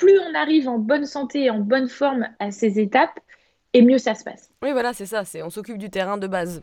[0.00, 3.20] plus on arrive en bonne santé et en bonne forme à ces étapes,
[3.74, 4.50] et mieux ça se passe.
[4.62, 6.62] Oui, voilà, c'est ça, c'est on s'occupe du terrain de base.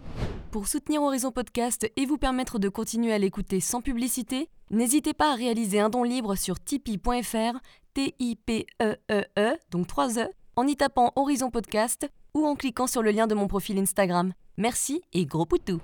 [0.52, 5.32] Pour soutenir Horizon Podcast et vous permettre de continuer à l'écouter sans publicité, n'hésitez pas
[5.32, 7.60] à réaliser un don libre sur tipeee.fr,
[7.93, 13.04] T-I-P-E-E-E, -E -E, donc 3 E, en y tapant Horizon Podcast ou en cliquant sur
[13.04, 14.34] le lien de mon profil Instagram.
[14.58, 15.80] Merci et gros poutou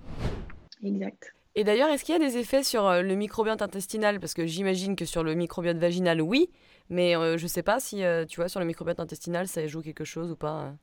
[0.83, 1.33] Exact.
[1.55, 4.19] Et d'ailleurs, est-ce qu'il y a des effets sur euh, le microbiote intestinal?
[4.19, 6.49] Parce que j'imagine que sur le microbiote vaginal, oui,
[6.89, 9.67] mais euh, je ne sais pas si, euh, tu vois, sur le microbiote intestinal, ça
[9.67, 10.49] joue quelque chose ou pas.
[10.49, 10.77] Hein.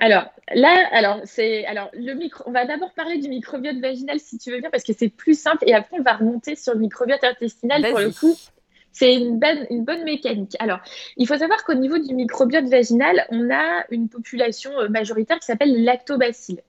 [0.00, 2.44] Alors là, alors c'est alors le micro.
[2.46, 5.36] On va d'abord parler du microbiote vaginal si tu veux bien parce que c'est plus
[5.36, 8.36] simple et après on va remonter sur le microbiote intestinal pour le coup.
[8.92, 10.56] C'est une bonne, une bonne mécanique.
[10.60, 10.78] Alors,
[11.16, 15.84] il faut savoir qu'au niveau du microbiote vaginal, on a une population majoritaire qui s'appelle
[15.84, 16.62] lactobacilles.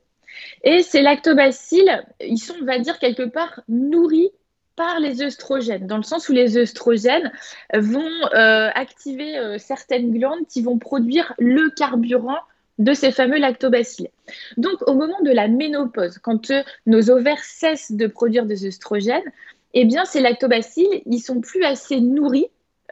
[0.64, 4.32] Et ces lactobacilles, ils sont, on va dire, quelque part nourris
[4.76, 7.34] par les œstrogènes, dans le sens où les œstrogènes
[7.74, 12.40] vont euh, activer euh, certaines glandes qui vont produire le carburant
[12.78, 14.10] de ces fameux lactobacilles.
[14.56, 19.30] Donc, au moment de la ménopause, quand euh, nos ovaires cessent de produire des œstrogènes,
[19.74, 22.48] eh bien, ces lactobacilles, ils sont plus assez nourris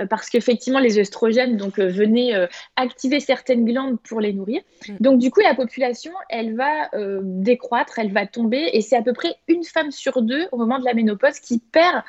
[0.06, 4.62] parce qu'effectivement, les œstrogènes donc, euh, venaient euh, activer certaines glandes pour les nourrir.
[4.88, 4.94] Mm.
[5.00, 6.90] Donc, du coup, la population, elle va
[7.22, 10.80] décroître, elle va tomber, et c'est à peu près une femme sur deux au moment
[10.80, 12.04] de la ménopause qui perd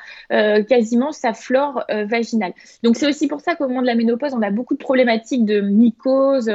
[0.67, 2.53] quasiment sa flore vaginale.
[2.83, 5.45] Donc, c'est aussi pour ça qu'au moment de la ménopause, on a beaucoup de problématiques
[5.45, 6.49] de mycose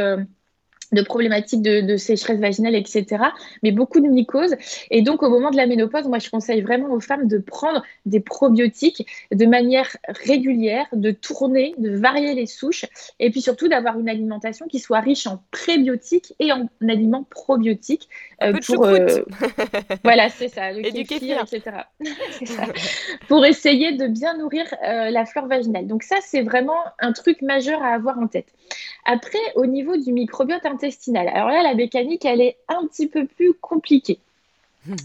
[0.94, 3.22] de problématiques de, sécheresse vaginale, etc.,
[3.62, 4.56] mais beaucoup de mycoses.
[4.90, 7.82] Et donc, au moment de la ménopause, moi, je conseille vraiment aux femmes de prendre
[8.06, 12.86] des probiotiques de manière régulière, de tourner, de varier les souches,
[13.20, 18.08] et puis surtout d'avoir une alimentation qui soit riche en prébiotiques et en aliments probiotiques.
[18.42, 19.24] Euh, pour, euh,
[20.04, 21.76] voilà, c'est ça, le kéfir, etc.
[23.28, 25.86] pour essayer de bien nourrir euh, la flore vaginale.
[25.86, 28.48] Donc ça, c'est vraiment un truc majeur à avoir en tête.
[29.04, 30.64] Après, au niveau du microbiote
[31.28, 34.18] alors là, la mécanique, elle est un petit peu plus compliquée.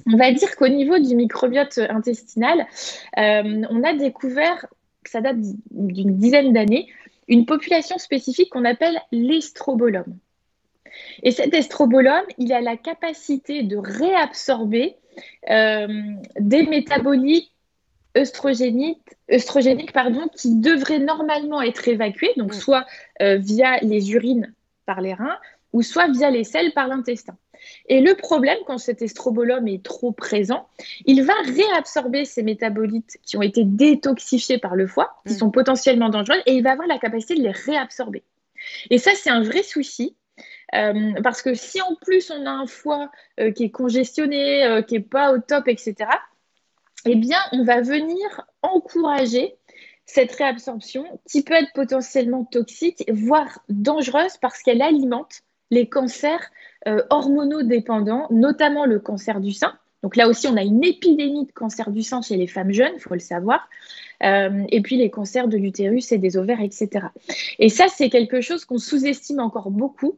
[0.08, 2.68] On va dire qu'au niveau du microbiote intestinal,
[3.18, 4.66] euh, on a découvert,
[5.06, 5.38] ça date
[5.72, 6.88] d'une dizaine d'années,
[7.28, 10.18] une population spécifique qu'on appelle l'estrobolome.
[11.24, 14.96] Et cet estrobolome, il a la capacité de réabsorber
[15.50, 15.88] euh,
[16.40, 17.52] des métabolites
[18.18, 22.60] œstrogéniques, pardon, qui devraient normalement être évacués, donc mm.
[22.60, 22.86] soit
[23.22, 24.54] euh, via les urines
[24.86, 25.38] par les reins,
[25.74, 27.38] ou soit via les selles par l'intestin.
[27.88, 30.68] Et le problème, quand cet estrobolome est trop présent,
[31.06, 35.38] il va réabsorber ces métabolites qui ont été détoxifiés par le foie, qui mm.
[35.38, 38.24] sont potentiellement dangereux, et il va avoir la capacité de les réabsorber.
[38.90, 40.16] Et ça, c'est un vrai souci.
[40.76, 44.94] Euh, parce que si en plus on a un foie euh, qui est congestionné, qui
[44.94, 45.96] n'est pas au top, etc.,
[47.06, 49.56] eh bien, on va venir encourager
[50.06, 56.52] cette réabsorption qui peut être potentiellement toxique, voire dangereuse parce qu'elle alimente les cancers
[56.88, 59.74] euh, hormonodépendants, notamment le cancer du sein.
[60.02, 62.94] Donc là aussi, on a une épidémie de cancer du sein chez les femmes jeunes,
[62.96, 63.68] il faut le savoir.
[64.24, 67.08] Euh, et puis les cancers de l'utérus et des ovaires, etc.
[67.58, 70.18] Et ça, c'est quelque chose qu'on sous-estime encore beaucoup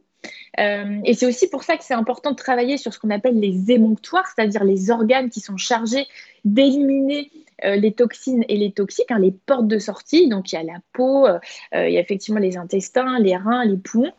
[0.60, 3.40] euh, et c'est aussi pour ça que c'est important de travailler sur ce qu'on appelle
[3.40, 6.06] les émonctoires, c'est-à-dire les organes qui sont chargés
[6.44, 7.28] d'éliminer
[7.64, 10.28] les toxines et les toxiques, hein, les portes de sortie.
[10.28, 11.26] Donc il y a la peau,
[11.72, 14.12] il y a effectivement les intestins, les reins, les poumons.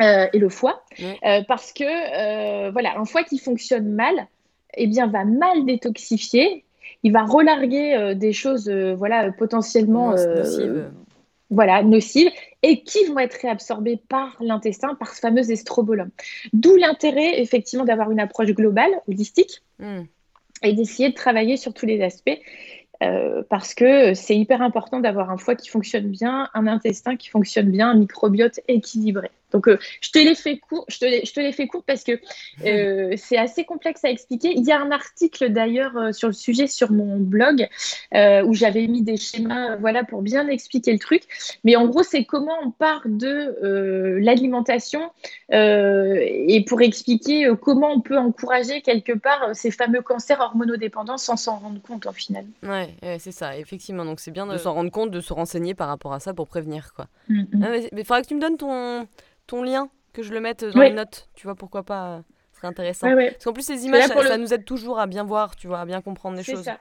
[0.00, 0.84] Et le foie,
[1.48, 4.26] parce que voilà, un foie qui fonctionne mal,
[4.76, 6.64] eh bien, va mal détoxifier,
[7.02, 10.14] il va relarguer des choses, voilà, potentiellement
[11.50, 12.30] voilà, nocives
[12.62, 16.10] et qui vont être réabsorbées par l'intestin, par ce fameux estrobolome.
[16.52, 20.02] D'où l'intérêt, effectivement, d'avoir une approche globale, holistique, hmm.
[20.62, 22.38] et d'essayer de travailler sur tous les aspects.
[23.02, 27.28] Euh, parce que c'est hyper important d'avoir un foie qui fonctionne bien, un intestin qui
[27.28, 29.30] fonctionne bien, un microbiote équilibré.
[29.54, 32.02] Donc, euh, je te l'ai fait court, je te je te l'ai fait court parce
[32.02, 32.20] que
[32.66, 34.52] euh, c'est assez complexe à expliquer.
[34.54, 37.68] Il y a un article d'ailleurs euh, sur le sujet sur mon blog
[38.12, 41.22] où j'avais mis des schémas, voilà, pour bien expliquer le truc.
[41.62, 45.10] Mais en gros, c'est comment on part de l'alimentation
[45.50, 51.58] et pour expliquer comment on peut encourager quelque part ces fameux cancers hormonodépendants sans s'en
[51.58, 52.46] rendre compte en final.
[52.62, 52.88] Ouais,
[53.18, 54.04] c'est ça, effectivement.
[54.04, 56.48] Donc, c'est bien de s'en rendre compte, de se renseigner par rapport à ça pour
[56.48, 57.06] prévenir, quoi.
[57.28, 57.62] Mm, mm.
[57.62, 59.06] Ah, mais il faudra que tu me donnes ton
[59.46, 61.28] ton lien, que je le mette dans les notes.
[61.34, 63.08] Tu vois, pourquoi pas Ce serait intéressant.
[63.14, 65.84] Parce qu'en plus, ces images, ça, nous aide toujours à bien voir, tu vois, à
[65.84, 66.62] bien comprendre les choses.
[66.62, 66.78] Ça.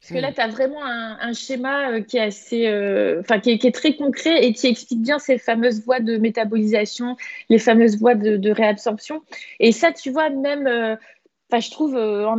[0.00, 3.50] Parce que là, tu as vraiment un, schéma euh, qui est assez, euh, enfin, qui,
[3.50, 7.16] est, très concret et qui explique bien ces fameuses voies de métabolisation,
[7.48, 9.22] les fameuses voies de, réabsorption.
[9.58, 10.94] Et ça, tu vois, même, euh,
[11.50, 11.94] enfin, je trouve,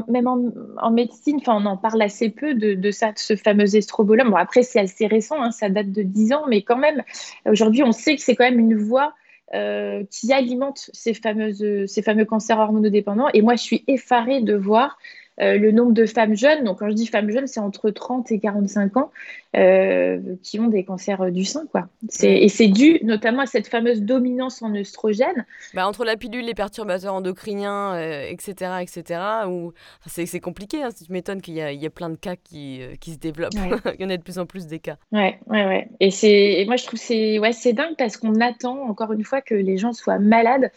[0.07, 4.29] même en, médecine, enfin, on en parle assez peu de, ça, de ce fameux estrobolome.
[4.29, 7.03] Bon, après, c'est assez récent, hein, ça date de 10 ans, mais quand même,
[7.45, 9.13] aujourd'hui, on sait que c'est quand même une voie
[9.53, 13.29] euh, qui alimentent ces, fameux cancers hormonodépendants.
[13.33, 14.97] Et moi, je suis effarée de voir
[15.41, 18.31] euh, le nombre de femmes jeunes, donc quand je dis femmes jeunes, c'est entre 30
[18.31, 19.11] et 45 ans,
[19.55, 21.65] euh, qui ont des cancers du sein.
[21.71, 21.87] Quoi.
[22.21, 25.45] Et c'est dû notamment à cette fameuse dominance en œstrogène.
[25.73, 29.73] Bah, entre la pilule, les perturbateurs endocriniens, etc., etc., où...
[30.05, 30.83] c'est compliqué.
[30.83, 33.53] Hein, tu m'étonnes qu'il y, y, a plein de cas qui, qui se développent.
[33.99, 34.97] Il y en a de plus en plus des cas.
[35.11, 35.89] Ouais, ouais, ouais.
[35.99, 39.55] Et, et moi, je trouve c'est ouais, dingue parce qu'on attend, encore une fois, que
[39.55, 40.71] les gens soient malades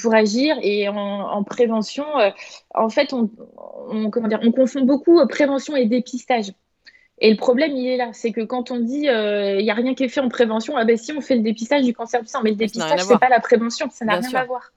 [0.00, 0.56] pour agir.
[0.62, 2.04] Et en, en prévention,
[2.74, 3.30] en fait, on,
[3.88, 6.52] on, comment dire, on confond beaucoup prévention et dépistage.
[7.22, 9.74] Et le problème, il est là, c'est que quand on dit euh, il n'y a
[9.74, 12.22] rien qui est fait en prévention, ah ben si on fait le dépistage du cancer
[12.22, 14.72] du sein, mais le dépistage c'est pas la prévention, ça n'a rien à voir.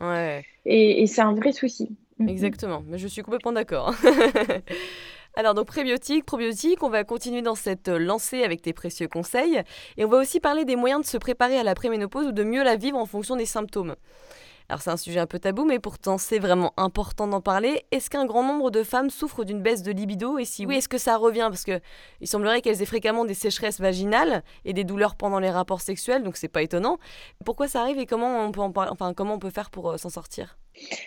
[0.65, 1.89] Et, c'est un vrai souci.
[2.27, 3.93] Exactement, mais je suis complètement d'accord.
[5.35, 9.63] Alors donc prébiotiques, probiotiques, on va continuer dans cette lancée avec tes précieux conseils.
[9.97, 12.43] Et on va aussi parler des moyens de se préparer à la préménopause ou de
[12.43, 13.95] mieux la vivre en fonction des symptômes.
[14.73, 17.85] Alors c'est un sujet un peu tabou, mais pourtant c'est vraiment important d'en parler.
[17.91, 20.89] Est-ce qu'un grand nombre de femmes souffrent d'une baisse de libido Et si oui, est-ce
[20.89, 21.45] que ça revient?
[21.51, 21.79] Parce que
[22.21, 26.23] il semblerait qu'elles aient fréquemment des sécheresses vaginales et des douleurs pendant les rapports sexuels,
[26.23, 26.97] donc c'est pas étonnant.
[27.45, 29.97] Pourquoi ça arrive et comment on peut en enfin comment on peut faire pour euh,
[29.97, 30.57] s'en sortir?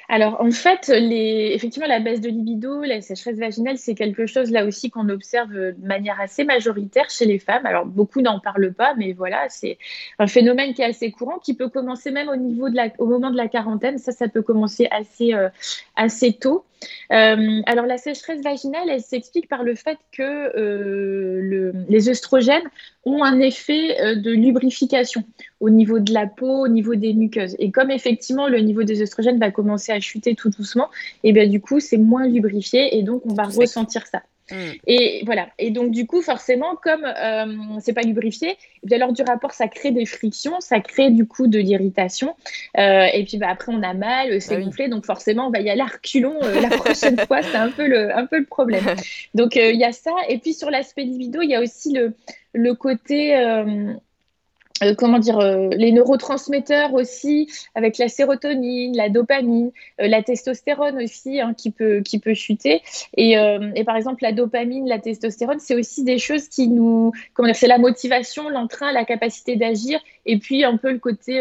[0.09, 4.65] Alors, en fait, effectivement, la baisse de libido, la sécheresse vaginale, c'est quelque chose là
[4.65, 7.67] aussi qu'on observe de manière assez majoritaire chez les femmes.
[7.67, 9.79] Alors, beaucoup n'en parlent pas, mais voilà, c'est
[10.19, 12.89] un phénomène qui est assez courant, qui peut commencer même au, niveau de la...
[12.99, 13.99] au moment de la quarantaine.
[13.99, 15.49] Ça, ça peut commencer assez, euh,
[15.97, 16.65] assez tôt.
[17.13, 22.69] Euh, alors la sécheresse vaginale, elle s'explique par le fait que euh, les œstrogènes
[23.05, 25.25] ont un effet euh, de lubrification
[25.61, 27.57] au niveau de la peau, au niveau des muqueuses.
[27.59, 30.91] Et comme effectivement le niveau des œstrogènes va commencer à chuter tout doucement,
[31.25, 34.23] et bien du coup c'est moins lubrifié et donc on va ressentir ça.
[34.51, 34.55] Mm.
[34.87, 35.49] Et voilà.
[35.59, 39.23] Et donc, du coup, forcément, comme euh, c'est pas lubrifié, et eh bien, lors du
[39.23, 42.35] rapport, ça crée des frictions, ça crée du coup de l'irritation.
[42.79, 44.89] Euh, et puis, bah, après, on a mal, c'est bah gonflé.
[44.89, 47.43] Donc, forcément, on va y aller à reculons euh, la prochaine fois.
[47.43, 48.85] C'est un, peu le, un peu le problème.
[49.35, 50.13] Donc, il y a ça.
[50.29, 52.15] Et puis, sur l'aspect libido, il y a aussi le,
[52.53, 53.35] le côté
[54.83, 61.03] euh, comment dire, euh, les neurotransmetteurs aussi, avec la sérotonine, la dopamine, euh, la testostérone
[61.03, 62.83] aussi, hein, qui, peut, qui peut chuter.
[63.17, 63.33] Et,
[63.75, 67.57] et, par exemple, la dopamine, la testostérone, c'est aussi des choses qui nous, comment dire,
[67.57, 71.41] c'est la motivation, l'entrain, la capacité d'agir, et puis un peu le côté,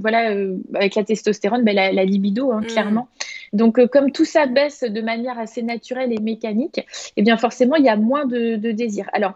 [0.00, 0.34] voilà,
[0.74, 2.66] avec la testostérone, ben, la, libido, hein, mmh.
[2.66, 3.08] clairement.
[3.52, 6.84] Donc, comme tout ça baisse de manière assez naturelle et mécanique, et
[7.18, 9.08] eh bien forcément, il y a moins de, de désir.
[9.12, 9.34] Alors,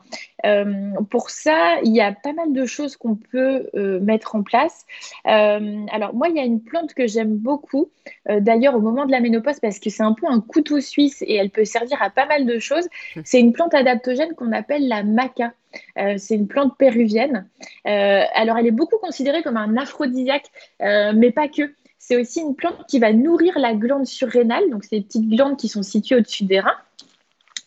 [1.11, 4.87] pour ça, il y a pas mal de choses qu'on peut euh, mettre en place.
[5.27, 7.91] Euh, alors moi, il y a une plante que j'aime beaucoup,
[8.29, 11.23] euh, d'ailleurs au moment de la ménopause, parce que c'est un peu un couteau suisse
[11.23, 12.89] et elle peut servir à pas mal de choses.
[13.25, 15.53] C'est une plante adaptogène qu'on appelle la maca.
[15.97, 17.49] c'est une plante péruvienne.
[17.85, 21.75] alors, elle est beaucoup considérée comme un aphrodisiaque, mais pas que.
[21.99, 25.59] C'est aussi une plante qui va nourrir la glande surrénale, donc c'est des petites glandes
[25.59, 26.79] qui sont situées au-dessus des reins.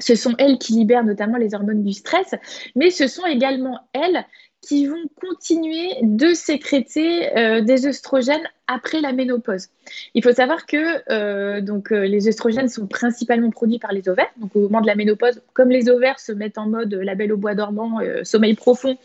[0.01, 2.35] Ce sont elles qui libèrent notamment les hormones du stress,
[2.75, 4.25] mais ce sont également elles
[4.61, 9.69] qui vont continuer de sécréter euh, des œstrogènes après la ménopause.
[10.13, 14.31] Il faut savoir que euh, donc, euh, les œstrogènes sont principalement produits par les ovaires.
[14.37, 17.37] Donc, au moment de la ménopause, comme les ovaires se mettent en mode label au
[17.37, 18.97] bois dormant, sommeil profond,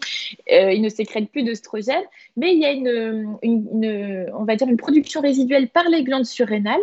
[0.48, 2.04] ils ne sécrètent plus d'œstrogènes.
[2.36, 6.80] Mais il y a une, on va une production résiduelle par les glandes surrénales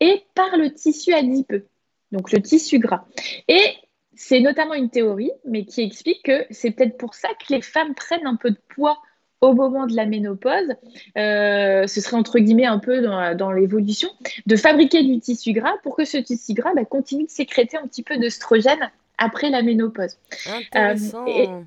[0.00, 1.66] et par le tissu adipeux
[2.14, 3.04] donc le tissu gras.
[3.48, 3.74] Et
[4.14, 7.94] c'est notamment une théorie, mais qui explique que c'est peut-être pour ça que les femmes
[7.94, 8.98] prennent un peu de poids
[9.40, 10.74] au moment de la ménopause,
[11.18, 14.08] euh, ce serait entre guillemets un peu dans, l'évolution,
[14.46, 17.86] de fabriquer du tissu gras pour que ce tissu gras bah, continue de sécréter un
[17.86, 20.16] petit peu d'œstrogène après la ménopause.
[20.46, 21.26] Intéressant.
[21.28, 21.60] Euh,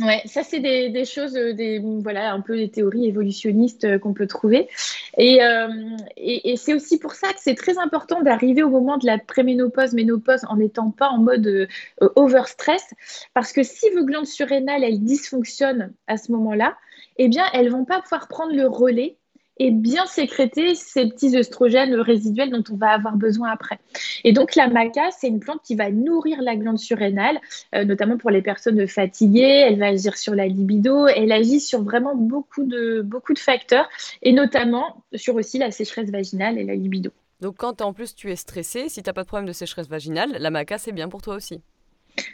[0.00, 4.12] Ouais, ça c'est des, choses, euh, des, voilà, un peu des théories évolutionnistes euh, qu'on
[4.12, 4.68] peut trouver.
[5.18, 9.18] Euh, et, c'est aussi pour ça que c'est très important d'arriver au moment de la
[9.18, 11.68] préménopause, ménopause, en n'étant pas en mode
[12.00, 12.94] overstress,
[13.32, 16.76] parce que si vos glandes surrénales, elles dysfonctionnent à ce moment-là,
[17.16, 19.16] eh bien, elles vont pas pouvoir prendre le relais
[19.58, 23.78] et bien sécréter ces petits œstrogènes résiduels dont on va avoir besoin après.
[24.24, 27.38] Et donc la maca, c'est une plante qui va nourrir la glande surrénale,
[27.74, 29.64] euh, notamment pour les personnes fatiguées.
[29.66, 33.88] Elle va agir sur la libido, elle agit sur vraiment beaucoup de, beaucoup de facteurs,
[34.22, 37.10] et notamment sur aussi la sécheresse vaginale et la libido.
[37.40, 39.88] Donc quand en plus tu es stressé, si tu n'as pas de problème de sécheresse
[39.88, 41.60] vaginale, la maca c'est bien pour toi aussi.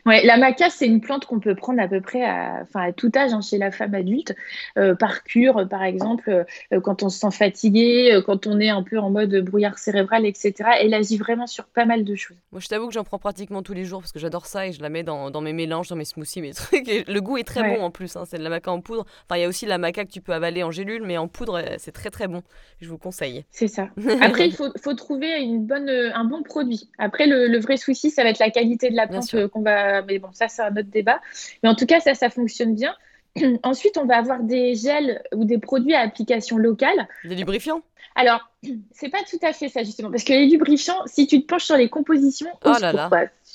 [0.07, 2.93] Ouais, la maca, c'est une plante qu'on peut prendre à peu près à, enfin, à
[2.93, 4.35] tout âge hein, chez la femme adulte,
[4.79, 8.69] euh, par cure, par exemple, euh, quand on se sent fatigué, euh, quand on est
[8.69, 10.55] un peu en mode brouillard cérébral, etc.
[10.81, 12.37] Elle agit vraiment sur pas mal de choses.
[12.51, 14.73] Moi, je t'avoue que j'en prends pratiquement tous les jours parce que j'adore ça et
[14.73, 16.89] je la mets dans, dans, mes mélanges, dans mes smoothies, mes trucs.
[16.89, 18.17] Et le goût est très bon en plus.
[18.17, 19.07] Hein, c'est de la maca en poudre.
[19.29, 21.29] Enfin, il y a aussi la maca que tu peux avaler en gélule, mais en
[21.29, 22.43] poudre, c'est très très bon.
[22.81, 23.45] Je vous conseille.
[23.51, 23.89] C'est ça.
[24.21, 26.89] Après, il faut, faut, trouver une bonne, un bon produit.
[26.99, 29.72] Après, le, le, vrai souci, ça va être la qualité de la plante qu'on va
[30.07, 31.21] mais bon, ça, c'est un autre débat.
[31.63, 32.95] Mais en tout cas, ça, ça fonctionne bien.
[33.63, 37.09] Ensuite, on va avoir des gels ou des produits à application locale.
[37.25, 37.83] Des lubrifiants?
[38.15, 38.51] Alors,
[38.93, 40.11] c'est pas tout à fait ça, justement.
[40.11, 43.11] Parce que les lubrifiants, si tu te penches sur les compositions, oh là là.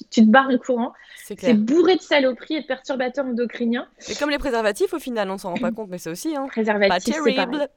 [0.10, 0.93] Tu te barres en courant.
[1.36, 3.88] C'est bourré de saloperies et de perturbateurs endocriniens.
[3.97, 6.36] C'est comme les préservatifs, au final, on s'en rend pas compte, mais c'est aussi.
[6.36, 6.47] Hein.
[6.47, 7.67] Préservatifs, c'est terrible.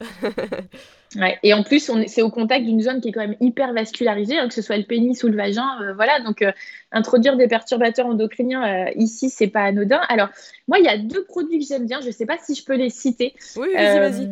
[1.17, 1.37] ouais.
[1.43, 4.47] Et en plus, c'est au contact d'une zone qui est quand même hyper vascularisée, hein,
[4.47, 5.67] que ce soit le pénis ou le vagin.
[5.81, 6.51] Euh, voilà, donc euh,
[6.91, 10.01] introduire des perturbateurs endocriniens euh, ici, c'est pas anodin.
[10.07, 10.29] Alors,
[10.69, 11.99] moi, il y a deux produits que j'aime bien.
[11.99, 13.33] Je sais pas si je peux les citer.
[13.57, 14.29] Oui, vas-y, vas-y.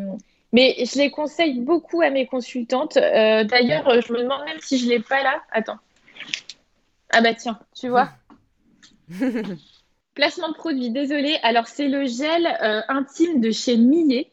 [0.51, 2.95] Mais je les conseille beaucoup à mes consultantes.
[2.95, 5.41] D'ailleurs, je me demande même si je l'ai pas là.
[5.51, 5.77] Attends.
[7.11, 8.09] Ah bah tiens, tu vois.
[10.15, 11.37] Placement de produit, désolé.
[11.43, 14.31] Alors, c'est le gel euh, intime de chez Millet.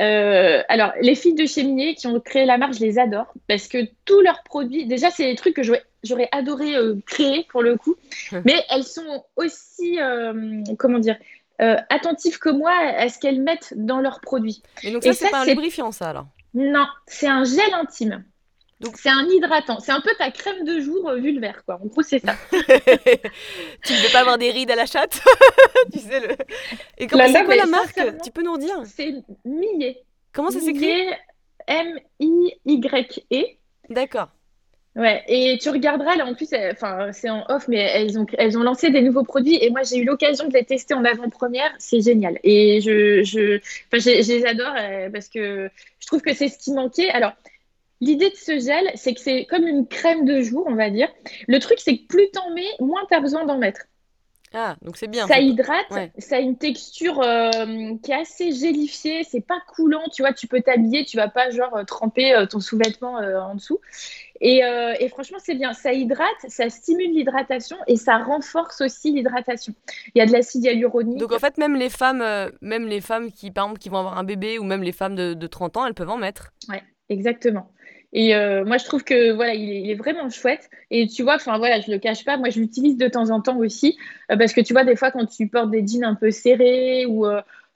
[0.00, 3.32] Euh, alors, les filles de chez Millet qui ont créé la marque, je les adore
[3.46, 7.62] parce que tous leurs produits, déjà, c'est des trucs que j'aurais adoré euh, créer pour
[7.62, 7.96] le coup,
[8.44, 9.98] mais elles sont aussi,
[10.78, 11.16] comment dire,
[11.58, 14.62] attentives que moi à ce qu'elles mettent dans leurs produits.
[14.82, 16.26] Et donc, ça, c'est pas un lubrifiant, ça alors?
[16.54, 18.24] Non, c'est un gel intime.
[18.80, 19.80] Donc c'est un hydratant.
[19.80, 21.80] C'est un peu ta crème de jour euh, vulvaire, quoi.
[21.82, 22.34] En gros, c'est ça.
[22.50, 25.20] tu ne veux pas avoir des rides à la chatte
[25.92, 26.36] Tu sais le.
[26.98, 29.14] Et comment c'est quoi la marque Tu peux nous dire C'est
[29.44, 30.04] Millet.
[30.32, 31.10] Comment ça s'écrit
[31.66, 33.44] M-I-Y-E.
[33.90, 34.30] D'accord.
[34.96, 38.58] Ouais, et tu regarderas, là en plus, enfin c'est en off, mais elles ont, elles
[38.58, 41.70] ont lancé des nouveaux produits et moi j'ai eu l'occasion de les tester en avant-première,
[41.78, 42.40] c'est génial.
[42.42, 43.60] Et je, je,
[43.92, 45.70] je, les adore euh, parce que
[46.00, 47.10] je trouve que c'est ce qui manquait.
[47.10, 47.32] Alors,
[48.00, 51.08] l'idée de ce gel, c'est que c'est comme une crème de jour, on va dire.
[51.46, 53.82] Le truc, c'est que plus t'en mets, moins t'as besoin d'en mettre.
[54.54, 55.26] Ah, donc c'est bien.
[55.26, 60.22] Ça hydrate, ça a une texture euh, qui est assez gélifiée, c'est pas coulant, tu
[60.22, 63.78] vois, tu peux t'habiller, tu vas pas genre euh, tremper ton sous-vêtement en dessous.
[64.42, 65.72] Euh, et, franchement, c'est bien.
[65.72, 69.74] Ça hydrate, ça stimule l'hydratation et ça renforce aussi l'hydratation.
[70.14, 71.18] Il y a de l'acide hyaluronique.
[71.18, 73.98] Donc en fait, même les femmes, euh, même les femmes qui, par exemple, qui vont
[73.98, 76.52] avoir un bébé ou même les femmes de, 30 ans, elles peuvent en mettre.
[76.68, 77.70] Ouais, exactement.
[78.12, 80.70] Et euh, moi, je trouve que voilà, il est, vraiment chouette.
[80.90, 82.36] Et tu vois, enfin voilà, je le cache pas.
[82.36, 83.98] Moi, je l'utilise de temps en temps aussi
[84.28, 87.26] parce que tu vois, des fois, quand tu portes des jeans un peu serrés ou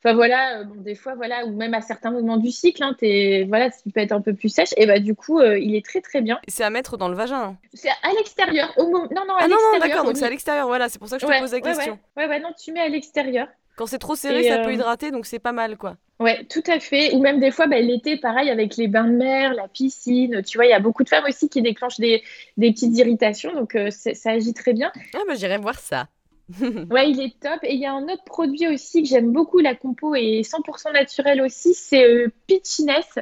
[0.05, 3.45] Enfin voilà, euh, des fois, voilà, ou même à certains moments du cycle, hein, es,
[3.45, 5.85] voilà, tu peux être un peu plus sèche, et bah du coup, euh, il est
[5.85, 6.41] très très bien.
[6.49, 7.57] C'est à mettre dans le vagin.
[7.72, 8.72] C'est à l'extérieur.
[8.78, 11.09] Au Non, non, à ah non, non, d'accord, donc c'est à l'extérieur, voilà, c'est pour
[11.09, 11.99] ça que je te pose la question.
[12.16, 13.47] Ouais, ouais, non, tu mets à l'extérieur.
[13.77, 15.97] Quand c'est trop serré, ça peut euh, hydrater, donc c'est pas mal, quoi.
[16.20, 17.14] Ouais, tout à fait.
[17.14, 20.43] Ou même des fois, bah, l'été, pareil, avec les bains de mer, la piscine.
[20.43, 22.23] Tu vois, il y a beaucoup de femmes aussi qui déclenchent des,
[22.57, 24.93] des petites irritations, donc ça agit très bien.
[25.14, 26.07] Ah, bah j'irai voir ça.
[26.91, 27.61] ouais, il est top.
[27.62, 30.93] Et il y a un autre produit aussi que j'aime beaucoup, la compo est 100%
[30.93, 33.18] naturelle aussi, c'est euh, Pitchiness.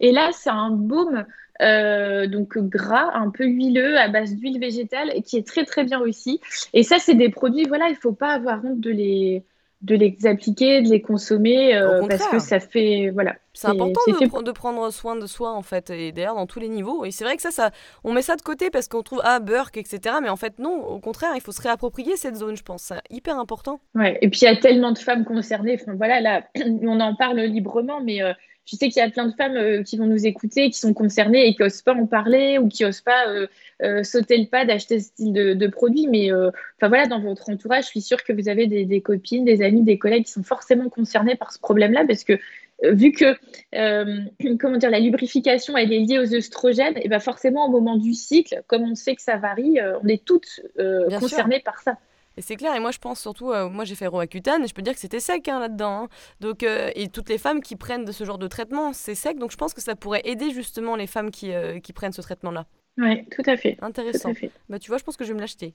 [0.00, 1.24] Et là, c'est un baume
[1.60, 5.84] euh, donc gras, un peu huileux, à base d'huile végétale, et qui est très très
[5.84, 6.40] bien aussi.
[6.72, 9.44] Et ça, c'est des produits, voilà, il faut pas avoir honte de les
[9.82, 13.34] de les appliquer, de les consommer, euh, parce que ça fait voilà.
[13.52, 16.68] C'est important de, de, prendre soin de soi en fait, et d'ailleurs dans tous les
[16.68, 17.04] niveaux.
[17.04, 17.70] Et c'est vrai que ça, ça,
[18.02, 20.16] on met ça de côté parce qu'on trouve ah Burke etc.
[20.22, 22.82] Mais en fait non, au contraire, il faut se réapproprier cette zone, je pense.
[22.82, 23.80] C'est hyper important.
[23.94, 24.18] Ouais.
[24.22, 25.78] Et puis il y a tellement de femmes concernées.
[25.80, 26.42] Enfin, voilà, là,
[26.82, 28.32] on en parle librement, mais euh,
[28.64, 30.94] je sais qu'il y a plein de femmes euh, qui vont nous écouter, qui sont
[30.94, 33.46] concernées et qui n'osent pas en parler ou qui n'osent pas euh,
[33.82, 36.06] euh, sauter le pas d'acheter ce style de, produit.
[36.06, 39.62] Mais enfin voilà, dans votre entourage, je suis sûre que vous avez des, copines, des
[39.62, 42.38] amis, des collègues qui sont forcément concernés par ce problème-là parce que
[42.84, 43.36] vu que
[44.58, 48.14] comment dire, la lubrification elle est liée aux œstrogènes, et ben forcément au moment du
[48.14, 50.60] cycle, comme on sait que ça varie, on est toutes
[51.18, 51.96] concernées par ça.
[52.36, 54.74] Et c'est clair, et moi je pense surtout, euh, moi j'ai fait Roaccutane, et je
[54.74, 56.04] peux dire que c'était sec hein, là-dedans.
[56.04, 56.08] Hein.
[56.40, 59.38] Donc, euh, et toutes les femmes qui prennent de ce genre de traitement, c'est sec,
[59.38, 62.22] donc je pense que ça pourrait aider justement les femmes qui, euh, qui prennent ce
[62.22, 62.66] traitement-là.
[62.98, 63.78] Oui, tout à fait.
[63.80, 64.32] Intéressant.
[64.68, 65.72] Bah, tu vois, je pense que je vais me l'acheter.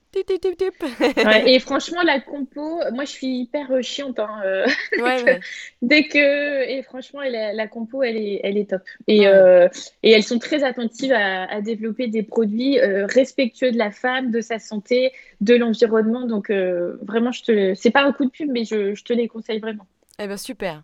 [1.47, 4.20] et franchement, la compo, moi, je suis hyper euh, chiante.
[4.20, 4.68] Hein, euh,
[5.82, 8.84] dès que, et franchement, la compo, elle est, elle est top.
[9.07, 9.68] Et, euh,
[10.03, 14.59] et elles sont très attentives à, développer des produits respectueux de la femme, de sa
[14.59, 15.11] santé,
[15.41, 16.28] de l'environnement.
[16.28, 19.28] Donc, vraiment, je te, c'est pas un coup de pub, mais je, je te les
[19.28, 19.88] conseille vraiment.
[20.20, 20.84] Eh ben super.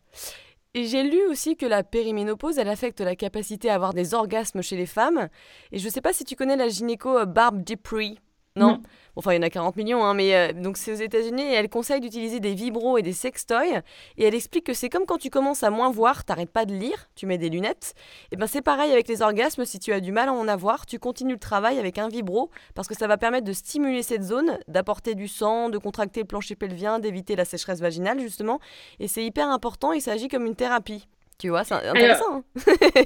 [0.76, 4.64] Et j'ai lu aussi que la périménopause, elle affecte la capacité à avoir des orgasmes
[4.64, 5.30] chez les femmes.
[5.72, 8.18] Et je ne sais pas si tu connais la gynéco euh, Barb Dupree.
[8.56, 8.82] Non,
[9.16, 11.54] Enfin, il y en a 40 millions, hein, mais euh, donc c'est aux États-Unis et
[11.54, 13.84] elle conseille d'utiliser des vibros et des sextoys.
[14.18, 16.74] Et elle explique que c'est comme quand tu commences à moins voir, t'arrêtes pas de
[16.74, 17.93] lire, tu mets des lunettes.
[18.32, 20.88] Et ben c'est pareil avec les orgasmes, si tu as du mal à en avoir,
[20.88, 24.24] tu continues le travail avec un vibro parce que ça va permettre de stimuler cette
[24.24, 28.60] zone, d'apporter du sang, de contracter le plancher pelvien, d'éviter la sécheresse vaginale justement.
[28.99, 31.08] Et c'est hyper important, il s'agit comme une thérapie.
[31.40, 32.44] Tu vois, c'est intéressant.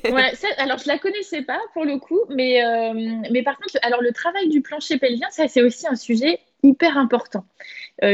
[0.05, 0.31] Alors, hein.
[0.57, 2.93] alors, je la connaissais pas pour le coup, mais, euh,
[3.31, 6.97] mais par contre, alors le travail du plancher pelvien, ça c'est aussi un sujet hyper
[6.97, 7.45] important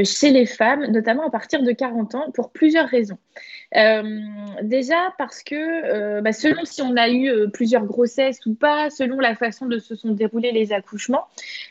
[0.04, 3.18] chez les femmes, notamment à partir de 40 ans, pour plusieurs raisons.
[3.76, 4.20] Euh,
[4.62, 9.36] déjà parce que bah, selon si on a eu plusieurs grossesses ou pas, selon la
[9.36, 11.26] façon dont se sont déroulés les accouchements,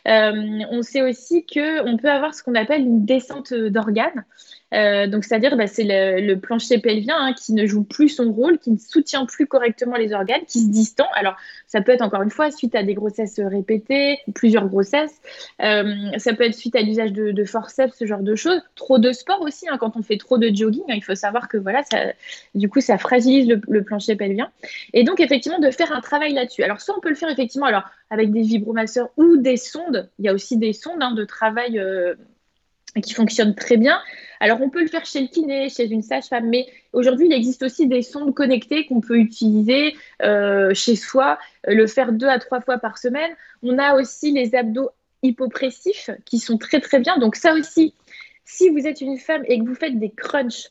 [0.04, 4.24] on sait aussi qu'on peut avoir ce qu'on appelle une descente d'organes.
[4.72, 8.58] Euh, donc, c'est-à-dire, bah, c'est le, plancher pelvien hein, qui ne joue plus son rôle,
[8.58, 11.06] qui ne soutient plus correctement les organes, qui se distend.
[11.14, 11.36] Alors,
[11.66, 15.20] ça peut être encore une fois suite à des grossesses répétées, plusieurs grossesses.
[15.60, 18.61] Euh, ça peut être suite à l'usage de, forceps, genre de choses.
[18.74, 21.48] Trop de sport aussi, hein, quand on fait trop de jogging, hein, il faut savoir
[21.48, 21.98] que voilà, ça,
[22.55, 24.50] du coup, ça fragilise le, plancher pelvien.
[24.92, 26.62] Et donc, effectivement, de faire un travail là-dessus.
[26.62, 30.09] Alors, soit on peut le faire effectivement alors, avec des vibromasseurs ou des sondes.
[30.18, 31.78] Il y a aussi des sondes de travail.
[31.78, 32.14] Euh,
[33.00, 33.98] qui fonctionnent très bien.
[34.40, 37.62] Alors, on peut le faire chez le kiné, chez une sage-femme, mais aujourd'hui, il existe
[37.62, 41.38] aussi des sondes connectées qu'on peut utiliser euh, chez soi,
[41.68, 43.30] euh, le faire deux à trois fois par semaine.
[43.62, 44.90] On a aussi les abdos
[45.22, 47.18] hypopressifs qui sont très, très bien.
[47.18, 47.94] Donc, ça aussi,
[48.44, 50.70] si vous êtes une femme et que vous faites des crunchs,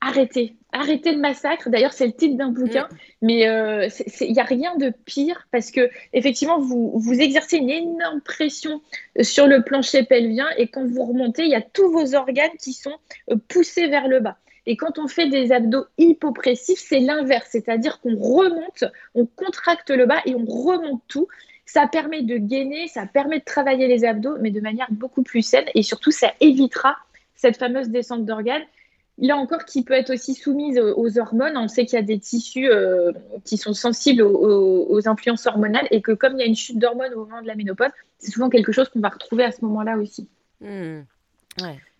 [0.00, 1.70] arrêtez, arrêtez le massacre.
[1.70, 2.96] D'ailleurs, c'est le titre d'un bouquin, mm.
[3.22, 3.88] mais il euh,
[4.20, 8.82] n'y a rien de pire parce que effectivement, vous, vous exercez une énorme pression
[9.20, 12.72] sur le plancher pelvien et quand vous remontez, il y a tous vos organes qui
[12.72, 12.96] sont
[13.30, 14.38] euh, poussés vers le bas.
[14.66, 18.84] Et quand on fait des abdos hypopressifs, c'est l'inverse, c'est-à-dire qu'on remonte,
[19.14, 21.28] on contracte le bas et on remonte tout.
[21.66, 25.42] Ça permet de gainer, ça permet de travailler les abdos, mais de manière beaucoup plus
[25.42, 26.96] saine et surtout, ça évitera
[27.34, 28.64] cette fameuse descente d'organes
[29.18, 31.56] là encore, qui peut être aussi soumise aux hormones.
[31.56, 33.12] On sait qu'il y a des tissus euh,
[33.44, 37.14] qui sont sensibles aux, influences hormonales et que comme il y a une chute d'hormones
[37.14, 39.96] au moment de la ménopause, c'est souvent quelque chose qu'on va retrouver à ce moment-là
[39.96, 40.28] aussi.
[40.60, 41.02] Hmm.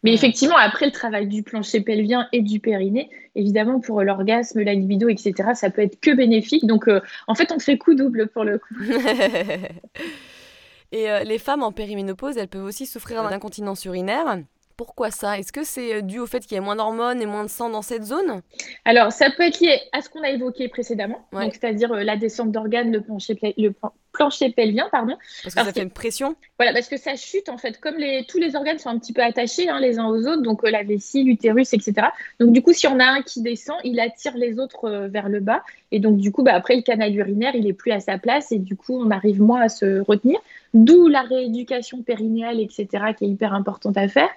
[0.07, 4.72] Mais effectivement, après le travail du plancher pelvien et du périnée, évidemment, pour l'orgasme, la
[4.72, 6.64] libido, etc., ça peut être que bénéfique.
[6.64, 8.76] Donc, euh, en fait, on fait coup double pour le coup.
[10.92, 14.38] et euh, les femmes en périménopause, elles peuvent aussi souffrir d'incontinence urinaire.
[14.76, 15.38] Pourquoi ça?
[15.38, 17.48] Est-ce que c'est euh, dû au fait qu'il y ait moins d'hormones et moins de
[17.48, 18.42] sang dans cette zone?
[18.84, 22.52] Alors, ça peut être lié à ce qu'on a évoqué précédemment, c'est-à-dire euh, la descente
[22.52, 23.70] d'organes, le plancher, le
[24.17, 25.17] plancher pelvien, pardon.
[25.43, 27.79] Parce que ça fait une pression Voilà, parce que ça chute en fait.
[27.81, 30.43] Comme les, tous les organes sont un petit peu attachés hein, les uns aux autres,
[30.43, 32.09] donc euh, la vessie, l'utérus, etc.
[32.41, 35.41] Donc du coup, si on a un qui descend, il attire les autres vers le
[35.41, 35.62] bas.
[35.93, 38.53] Et donc du coup, bah, après, le canal urinaire, il est plus à sa place
[38.53, 40.39] et du coup, on arrive moins à se retenir.
[40.75, 42.87] D'où la rééducation périnéale, etc.,
[43.17, 44.29] qui est hyper importante à faire.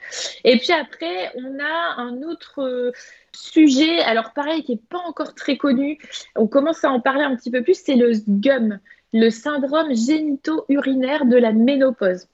[0.43, 2.91] Et puis après, on a un autre euh,
[3.33, 5.97] sujet, alors pareil, qui n'est pas encore très connu,
[6.35, 8.79] on commence à en parler un petit peu plus, c'est le SGUM,
[9.13, 12.27] le syndrome génito-urinaire de la ménopause.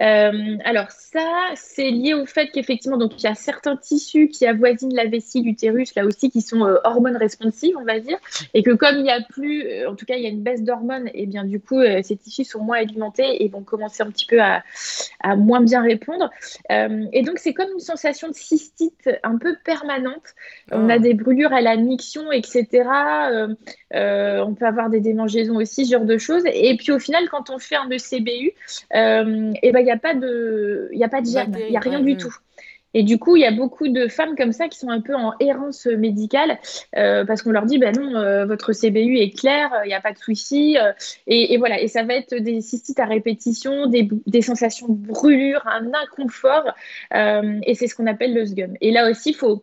[0.00, 4.46] Euh, alors ça, c'est lié au fait qu'effectivement, donc il y a certains tissus qui
[4.46, 8.18] avoisinent la vessie, l'utérus, là aussi, qui sont euh, hormones responsives, on va dire,
[8.54, 10.42] et que comme il n'y a plus, euh, en tout cas, il y a une
[10.42, 14.10] baisse d'hormones, et bien du coup, ces tissus sont moins alimentés et vont commencer un
[14.10, 14.62] petit peu à,
[15.20, 16.30] à moins bien répondre.
[16.70, 20.34] et donc c'est comme une sensation de cystite un peu permanente.
[20.70, 20.98] On a ah.
[20.98, 22.66] des brûlures à la miction, etc.
[23.92, 26.42] on peut avoir des démangeaisons aussi, ce genre de choses.
[26.46, 28.52] Et puis au final, quand on fait un ECBU,
[28.92, 31.80] et ben il n'y a pas de, il a pas de germe, il n'y a
[31.80, 32.34] rien du tout.
[32.94, 35.14] Et du coup, il y a beaucoup de femmes comme ça qui sont un peu
[35.14, 36.58] en errance médicale
[36.96, 40.00] euh, parce qu'on leur dit, ben non, euh, votre CBU est clair, il n'y a
[40.00, 40.76] pas de souci.
[40.78, 40.92] Euh,
[41.26, 45.66] et, voilà, et ça va être des cystites à répétition, des, des sensations de brûlure,
[45.66, 46.72] un inconfort.
[47.12, 48.74] et c'est ce qu'on appelle le SGUM.
[48.80, 49.62] Et là aussi, il faut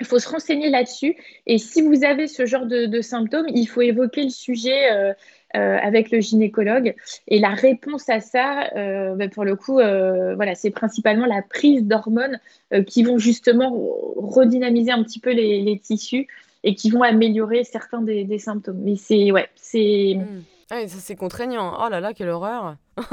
[0.00, 1.16] il faut se renseigner là-dessus.
[1.46, 5.14] Et si vous avez ce genre de, de symptômes, il faut évoquer le sujet
[5.56, 6.94] euh, avec le gynécologue.
[7.28, 11.40] Et la réponse à ça, euh, bah, pour le coup, euh, voilà, c'est principalement la
[11.40, 12.40] prise d'hormones
[12.86, 13.70] qui vont justement
[14.16, 16.26] redynamiser un petit peu les, tissus
[16.64, 18.80] et qui vont améliorer certains des, symptômes.
[18.82, 20.16] Mais c'est ouais, c'est.
[20.16, 20.42] Hmm.
[20.70, 21.72] Ah, ça c'est contraignant.
[21.80, 22.76] Oh là là, quelle horreur.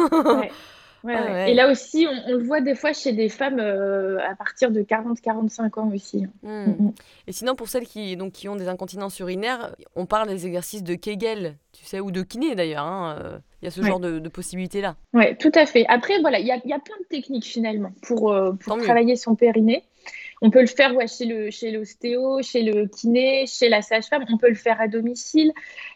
[1.10, 4.82] Et là aussi, on, le voit des fois chez des femmes euh, à partir de
[4.82, 6.26] 40-45 ans aussi.
[6.44, 6.66] Hmm.
[6.66, 6.94] Mm, mm.
[7.28, 10.84] Et sinon, pour celles qui, donc, qui ont des incontinences urinaires, on parle des exercices
[10.84, 12.86] de Kegel, tu sais, ou de kiné d'ailleurs.
[12.86, 14.96] Hein, euh, il y a ce genre de, possibilités-là.
[15.14, 15.86] Oui, tout à fait.
[15.88, 19.16] Après, voilà, il y a, y a, plein de techniques finalement pour, euh, pour travailler
[19.16, 19.84] son périnée.
[20.46, 24.26] On peut le faire chez le chez l'ostéo, chez le kiné, chez la sage-femme.
[24.30, 25.54] On peut le faire à domicile.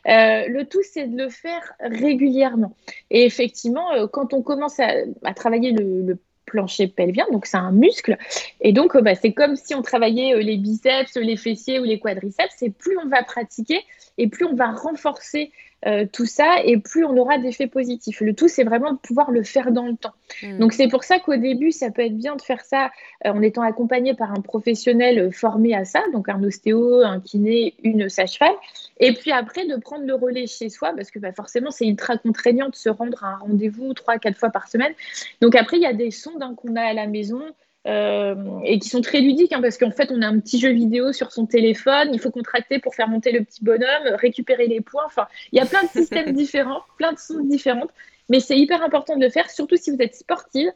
[0.08, 2.74] Euh, le tout, c'est de le faire régulièrement.
[3.12, 8.18] Et effectivement, euh, quand on commence à, travailler le, plancher pelvien, donc c'est un muscle.
[8.62, 12.00] Et donc, euh, bah, c'est comme si on travaillait les biceps, les fessiers ou les
[12.00, 12.62] quadriceps.
[12.62, 13.82] Et plus on va pratiquer,
[14.18, 15.52] et plus on va renforcer
[15.86, 18.22] euh, tout ça, et plus on aura d'effets positifs.
[18.22, 20.14] Le tout, c'est vraiment de pouvoir le faire dans le temps.
[20.42, 20.58] Hmm.
[20.58, 22.90] Donc c'est pour ça qu'au début, ça peut être bien de faire ça
[23.26, 27.20] euh, en étant accompagné par un professionnel euh, formé à ça, donc un ostéo, un
[27.20, 28.56] kiné, une sage-femme,
[29.00, 32.18] et puis après de prendre le relais chez soi, parce que bah, forcément, c'est ultra
[32.18, 34.94] contraignant de se rendre à un rendez-vous trois, quatre fois par semaine.
[35.42, 37.42] Donc après, il y a des sondes hein, qu'on a à la maison.
[37.88, 38.36] Euh,
[38.66, 41.14] et qui sont très ludiques hein, parce qu'en fait on a un petit jeu vidéo
[41.14, 45.06] sur son téléphone, il faut contracter pour faire monter le petit bonhomme, récupérer les points,
[45.06, 47.92] enfin il y a plein de systèmes différents, plein de sons différentes,
[48.28, 50.70] mais c'est hyper important de le faire, surtout si vous êtes sportive.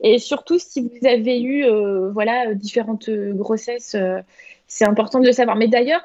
[0.00, 4.20] Et surtout si vous avez eu euh, voilà différentes grossesses, euh,
[4.66, 5.56] c'est important de le savoir.
[5.56, 6.02] Mais d'ailleurs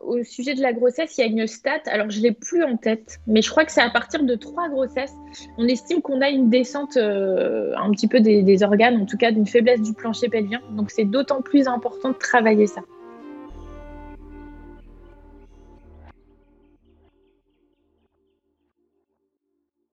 [0.00, 2.64] au sujet de la grossesse, il y a une stat, alors je ne l'ai plus
[2.64, 5.14] en tête, mais je crois que c'est à partir de trois grossesses,
[5.58, 9.30] on estime qu'on a une descente euh, un petit peu des, organes, en tout cas
[9.30, 10.60] d'une faiblesse du plancher pelvien.
[10.72, 12.80] Donc c'est d'autant plus important de travailler ça.